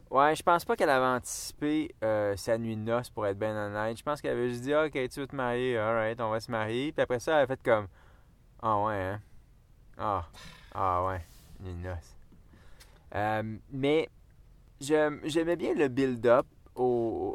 Ouais, 0.08 0.36
je 0.36 0.42
pense 0.44 0.64
pas 0.64 0.76
qu'elle 0.76 0.88
avait 0.88 1.16
anticipé 1.16 1.96
euh, 2.04 2.36
sa 2.36 2.58
nuit 2.58 2.76
de 2.76 2.82
noces, 2.82 3.10
pour 3.10 3.26
être 3.26 3.40
bien 3.40 3.56
honnête. 3.56 3.98
Je 3.98 4.04
pense 4.04 4.20
qu'elle 4.20 4.36
avait 4.38 4.50
juste 4.50 4.62
dit, 4.62 4.72
ok, 4.72 4.92
tu 4.92 5.18
veux 5.18 5.26
te 5.26 5.34
marier, 5.34 5.76
alright, 5.76 6.20
on 6.20 6.30
va 6.30 6.38
se 6.38 6.48
marier. 6.48 6.92
Puis 6.92 7.02
après 7.02 7.18
ça, 7.18 7.38
elle 7.38 7.42
a 7.42 7.46
fait 7.48 7.60
comme, 7.64 7.88
ah 8.62 8.84
ouais, 8.84 8.94
hein? 8.94 9.20
Ah, 9.98 10.28
ah 10.74 11.04
ouais, 11.06 11.20
de 11.62 11.70
noces. 11.70 12.16
Euh, 13.14 13.56
mais 13.70 14.08
j'aimais 14.80 15.56
bien 15.56 15.74
le 15.74 15.88
build-up 15.88 16.46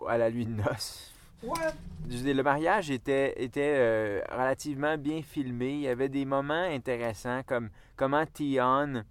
à 0.07 0.17
la 0.17 0.31
nuit 0.31 0.45
de 0.45 0.61
noces. 0.61 1.13
Le 1.43 2.41
mariage 2.41 2.89
était, 2.89 3.43
était 3.43 3.75
euh, 3.75 4.21
relativement 4.31 4.97
bien 4.97 5.21
filmé. 5.21 5.73
Il 5.73 5.81
y 5.81 5.87
avait 5.87 6.09
des 6.09 6.25
moments 6.25 6.53
intéressants 6.53 7.41
comme 7.45 7.69
comment 7.95 8.25
Tion, 8.25 9.03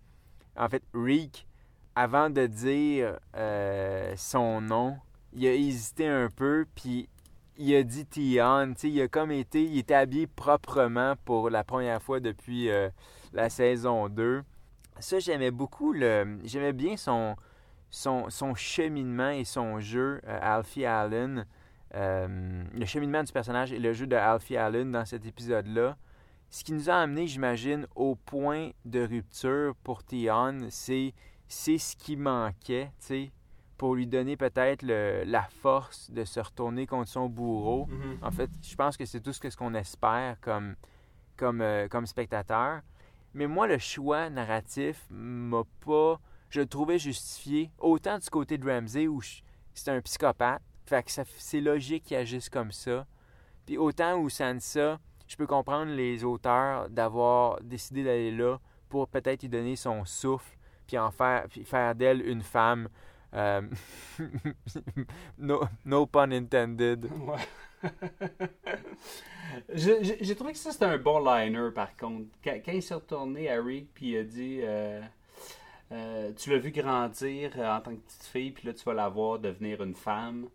en 0.56 0.68
fait, 0.68 0.82
Reek, 0.92 1.46
avant 1.94 2.28
de 2.30 2.46
dire 2.46 3.18
euh, 3.36 4.12
son 4.16 4.60
nom, 4.60 4.96
il 5.32 5.46
a 5.46 5.54
hésité 5.54 6.06
un 6.06 6.28
peu, 6.34 6.66
puis 6.74 7.08
il 7.58 7.74
a 7.74 7.82
dit 7.82 8.06
Tion. 8.06 8.74
Il 8.82 9.00
a 9.00 9.08
comme 9.08 9.30
été, 9.30 9.62
il 9.62 9.78
était 9.78 9.94
habillé 9.94 10.26
proprement 10.26 11.14
pour 11.24 11.48
la 11.48 11.62
première 11.62 12.02
fois 12.02 12.20
depuis 12.20 12.70
euh, 12.70 12.88
la 13.32 13.50
saison 13.50 14.08
2. 14.08 14.42
Ça, 15.00 15.18
j'aimais 15.18 15.50
beaucoup. 15.50 15.92
le 15.92 16.38
J'aimais 16.44 16.72
bien 16.72 16.96
son, 16.96 17.36
son, 17.90 18.30
son 18.30 18.54
cheminement 18.54 19.30
et 19.30 19.44
son 19.44 19.80
jeu, 19.80 20.20
euh, 20.26 20.38
Alfie 20.40 20.84
Allen. 20.84 21.46
Euh, 21.94 22.64
le 22.74 22.84
cheminement 22.84 23.22
du 23.22 23.32
personnage 23.32 23.72
et 23.72 23.78
le 23.78 23.92
jeu 23.92 24.06
de 24.06 24.16
Alfie 24.16 24.56
Allen 24.56 24.90
dans 24.90 25.04
cet 25.04 25.24
épisode-là. 25.24 25.96
Ce 26.50 26.64
qui 26.64 26.72
nous 26.72 26.90
a 26.90 26.94
amené, 26.94 27.26
j'imagine, 27.26 27.86
au 27.94 28.14
point 28.14 28.70
de 28.84 29.00
rupture 29.00 29.74
pour 29.82 30.04
Tion, 30.04 30.66
c'est 30.68 31.12
ce 31.48 31.96
qui 31.96 32.16
manquait, 32.16 32.90
tu 33.00 33.06
sais, 33.06 33.32
pour 33.76 33.94
lui 33.94 34.06
donner 34.06 34.36
peut-être 34.36 34.82
la 34.82 35.42
force 35.42 36.10
de 36.10 36.24
se 36.24 36.40
retourner 36.40 36.86
contre 36.86 37.08
son 37.08 37.28
bourreau. 37.28 37.86
Mhm. 37.86 38.18
En 38.22 38.30
fait, 38.30 38.50
je 38.62 38.74
pense 38.74 38.96
que 38.96 39.04
c'est 39.04 39.20
tout 39.20 39.32
ce 39.32 39.56
qu'on 39.56 39.74
espère 39.74 40.36
comme, 40.40 40.76
comme, 41.36 41.60
euh, 41.60 41.88
comme 41.88 42.06
spectateur. 42.06 42.80
Mais 43.36 43.46
moi, 43.46 43.66
le 43.66 43.76
choix 43.76 44.30
narratif 44.30 45.04
m'a 45.10 45.62
pas. 45.84 46.18
Je 46.48 46.60
le 46.60 46.66
trouvais 46.66 46.98
justifié, 46.98 47.70
autant 47.78 48.16
du 48.16 48.30
côté 48.30 48.56
de 48.56 48.66
Ramsey 48.66 49.08
où 49.08 49.20
c'est 49.74 49.90
un 49.90 50.00
psychopathe, 50.00 50.62
fait 50.86 51.02
que 51.02 51.10
c'est 51.36 51.60
logique 51.60 52.04
qu'il 52.04 52.16
agisse 52.16 52.48
comme 52.48 52.72
ça. 52.72 53.06
Puis 53.66 53.76
autant 53.76 54.16
où 54.16 54.30
Sansa, 54.30 54.98
je 55.28 55.36
peux 55.36 55.46
comprendre 55.46 55.92
les 55.92 56.24
auteurs 56.24 56.88
d'avoir 56.88 57.60
décidé 57.60 58.04
d'aller 58.04 58.30
là 58.30 58.58
pour 58.88 59.06
peut-être 59.06 59.42
lui 59.42 59.50
donner 59.50 59.76
son 59.76 60.06
souffle, 60.06 60.56
puis 60.86 60.96
en 60.96 61.10
faire 61.10 61.94
d'elle 61.94 62.26
une 62.26 62.42
femme. 62.42 62.88
Euh, 63.36 63.62
no, 65.38 65.68
no 65.84 66.06
pun 66.06 66.32
intended. 66.32 67.08
Ouais. 67.26 67.38
J'ai 69.74 70.34
trouvé 70.34 70.52
que 70.52 70.58
ça 70.58 70.72
c'était 70.72 70.86
un 70.86 70.98
bon 70.98 71.20
liner 71.20 71.70
par 71.74 71.96
contre. 71.96 72.26
Quand, 72.42 72.58
quand 72.64 72.72
il 72.72 72.82
s'est 72.82 72.94
retourné 72.94 73.50
à 73.50 73.62
Rick 73.62 73.92
puis 73.94 74.12
il 74.12 74.16
a 74.18 74.24
dit 74.24 74.60
euh, 74.62 75.00
euh, 75.92 76.32
Tu 76.32 76.50
l'as 76.50 76.58
vu 76.58 76.70
grandir 76.70 77.52
euh, 77.56 77.76
en 77.76 77.80
tant 77.80 77.92
que 77.92 78.00
petite 78.00 78.24
fille, 78.24 78.50
puis 78.50 78.66
là 78.66 78.74
tu 78.74 78.84
vas 78.84 78.94
la 78.94 79.08
voir 79.08 79.38
devenir 79.38 79.82
une 79.82 79.94
femme. 79.94 80.48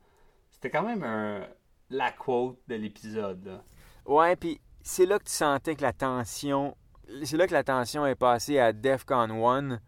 C'était 0.52 0.70
quand 0.70 0.84
même 0.84 1.04
un, 1.04 1.48
la 1.90 2.12
quote 2.12 2.60
de 2.68 2.76
l'épisode. 2.76 3.62
Ouais, 4.06 4.36
puis 4.36 4.60
c'est 4.82 5.06
là 5.06 5.20
que 5.20 5.26
tu 5.26 5.32
sentais 5.32 5.76
que 5.76 5.84
la 5.84 5.94
tension. 5.94 6.76
C'est 7.24 7.38
là 7.38 7.48
que 7.48 7.54
la 7.54 7.64
tension 7.64 8.06
est 8.06 8.16
passée 8.16 8.58
à 8.60 8.74
DEFCON 8.74 9.48
1. 9.48 9.80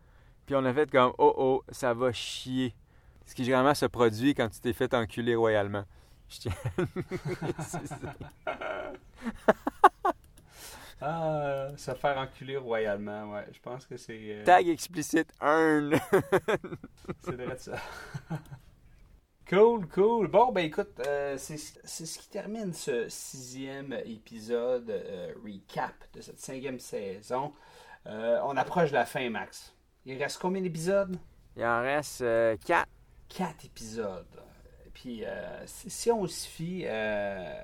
Puis 0.45 0.56
on 0.56 0.65
a 0.65 0.73
fait 0.73 0.91
comme 0.91 1.13
oh 1.17 1.34
oh, 1.38 1.63
ça 1.69 1.93
va 1.93 2.12
chier. 2.12 2.75
Ce 3.25 3.33
qui 3.36 3.45
généralement 3.45 3.73
se 3.73 3.86
produit 3.86 4.36
quand 4.36 4.49
tu 4.49 4.59
t'es 4.59 4.73
fait 4.73 4.93
enculer 4.93 5.36
royalement. 5.36 5.86
Je 6.29 6.39
tiens. 6.39 6.53
Ah, 11.01 11.67
se 11.75 11.93
faire 11.95 12.17
enculer 12.17 12.55
royalement, 12.55 13.33
ouais. 13.33 13.45
Je 13.51 13.59
pense 13.59 13.86
que 13.86 13.97
c'est. 13.97 14.17
euh, 14.17 14.43
Tag 14.45 14.69
explicite 14.69 15.29
earn. 15.41 15.93
C'est 17.25 17.36
vrai 17.36 17.55
de 17.55 17.59
ça. 17.59 17.75
cool, 19.49 19.86
cool. 19.89 20.27
Bon, 20.29 20.53
ben 20.53 20.63
écoute, 20.65 20.93
euh, 21.05 21.36
c'est 21.38 21.57
ce 21.57 22.19
qui 22.19 22.29
termine 22.29 22.71
ce 22.73 23.09
sixième 23.09 23.91
épisode 24.05 24.89
euh, 24.89 25.33
recap 25.43 25.93
de 26.13 26.21
cette 26.21 26.39
cinquième 26.39 26.79
saison. 26.79 27.51
Euh, 28.07 28.39
on 28.45 28.55
approche 28.55 28.91
de 28.91 28.95
la 28.95 29.05
fin, 29.05 29.29
Max. 29.29 29.73
Il 30.05 30.17
reste 30.21 30.39
combien 30.39 30.62
d'épisodes? 30.62 31.17
Il 31.57 31.65
en 31.65 31.81
reste 31.81 32.23
4. 32.65 32.88
Quatre 33.36 33.65
épisodes. 33.65 34.26
Puis 34.93 35.26
euh, 35.26 35.65
si, 35.65 35.89
si 35.89 36.12
on 36.12 36.28
se 36.28 36.48
fie 36.48 36.84
euh, 36.86 37.62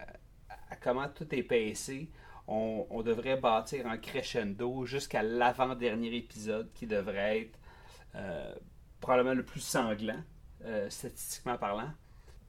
à 0.69 0.75
comment 0.75 1.07
tout 1.09 1.27
est 1.35 1.43
pacé, 1.43 2.09
on, 2.47 2.87
on 2.89 3.03
devrait 3.03 3.37
bâtir 3.37 3.85
en 3.85 3.97
crescendo 3.97 4.85
jusqu'à 4.85 5.21
l'avant-dernier 5.21 6.15
épisode 6.15 6.71
qui 6.73 6.87
devrait 6.87 7.41
être 7.41 7.59
euh, 8.15 8.55
probablement 8.99 9.35
le 9.35 9.45
plus 9.45 9.59
sanglant, 9.61 10.21
statistiquement 10.89 11.57
parlant. 11.57 11.91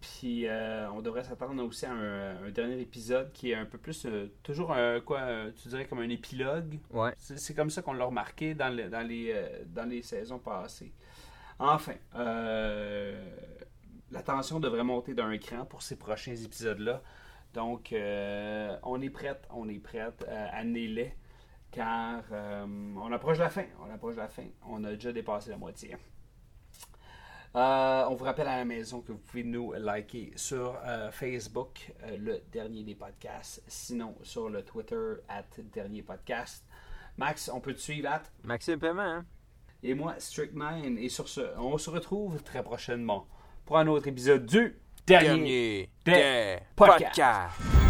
Puis 0.01 0.47
on 0.95 1.03
devrait 1.03 1.23
s'attendre 1.25 1.63
aussi 1.63 1.85
à 1.85 1.93
un, 1.93 2.47
un 2.47 2.51
dernier 2.51 2.81
épisode 2.81 3.31
qui 3.33 3.51
est 3.51 3.55
un 3.55 3.67
peu 3.67 3.77
plus, 3.77 4.07
toujours 4.43 4.73
un, 4.73 5.01
quoi, 5.03 5.21
tu 5.61 5.69
dirais 5.69 5.85
comme 5.85 5.99
un 6.01 6.09
épilogue. 6.09 6.79
Ouais. 6.91 7.13
C'est 7.19 7.55
comme 7.55 7.69
ça 7.69 7.83
qu'on 7.83 7.93
l'a 7.93 8.07
remarqué 8.07 8.55
dans, 8.55 8.75
le- 8.75 8.89
dans 8.89 9.07
les, 9.07 9.35
dans 9.67 9.85
les 9.85 10.01
saisons 10.01 10.39
passées. 10.39 10.91
Enfin, 11.63 11.95
euh, 12.15 13.23
la 14.11 14.23
tension 14.23 14.61
devrait 14.61 14.83
monter 14.83 15.13
d'un 15.13 15.37
cran 15.37 15.67
pour 15.67 15.83
ces 15.83 15.97
prochains 15.97 16.35
épisodes-là. 16.35 17.03
Donc, 17.53 17.93
euh, 17.93 18.77
on 18.83 19.01
est 19.03 19.11
prête, 19.11 19.47
on 19.51 19.69
est 19.69 19.79
prête, 19.79 20.25
euh, 20.27 20.49
amenez-les, 20.53 21.15
car 21.71 22.23
euh, 22.33 22.65
on 22.97 23.13
approche 23.13 23.39
la 23.39 23.51
fin, 23.51 23.67
on 23.87 23.93
approche 23.93 24.17
la 24.17 24.29
fin. 24.29 24.47
On 24.67 24.83
a 24.85 24.93
déjà 24.93 25.13
dépassé 25.13 25.51
la 25.51 25.59
moitié. 25.59 25.97
On 27.53 28.15
vous 28.15 28.25
rappelle 28.25 28.47
à 28.47 28.57
la 28.57 28.65
maison 28.65 29.03
que 29.03 29.13
vous 29.13 29.19
pouvez 29.19 29.45
nous 29.45 29.73
liker 29.73 30.33
sur 30.37 30.79
Facebook, 31.11 31.93
le 32.17 32.39
dernier 32.53 32.85
des 32.85 32.95
podcasts, 32.95 33.63
sinon 33.67 34.17
sur 34.23 34.49
le 34.49 34.65
Twitter, 34.65 35.15
at 35.29 35.45
dernier 35.75 36.03
podcast. 36.03 36.65
Max, 37.17 37.51
on 37.53 37.61
peut 37.61 37.75
te 37.75 37.81
suivre, 37.81 38.09
at, 38.09 38.23
Maxime 38.45 38.79
Paiement, 38.79 39.03
hein? 39.03 39.27
Et 39.83 39.95
moi, 39.95 40.15
Strict9. 40.19 40.99
Et 40.99 41.09
sur 41.09 41.29
ce, 41.29 41.41
on 41.59 41.79
se 41.79 41.91
retrouve 41.91 42.43
très 42.43 42.63
prochainement 42.63 43.27
pour 43.65 43.79
un 43.79 43.87
autre 43.87 44.09
épisode 44.09 44.47
du 44.47 44.77
dernier, 45.07 45.29
Dernier 45.29 45.89
des 46.05 46.13
des 46.13 46.57
podcasts. 46.77 47.05
podcasts. 47.05 47.90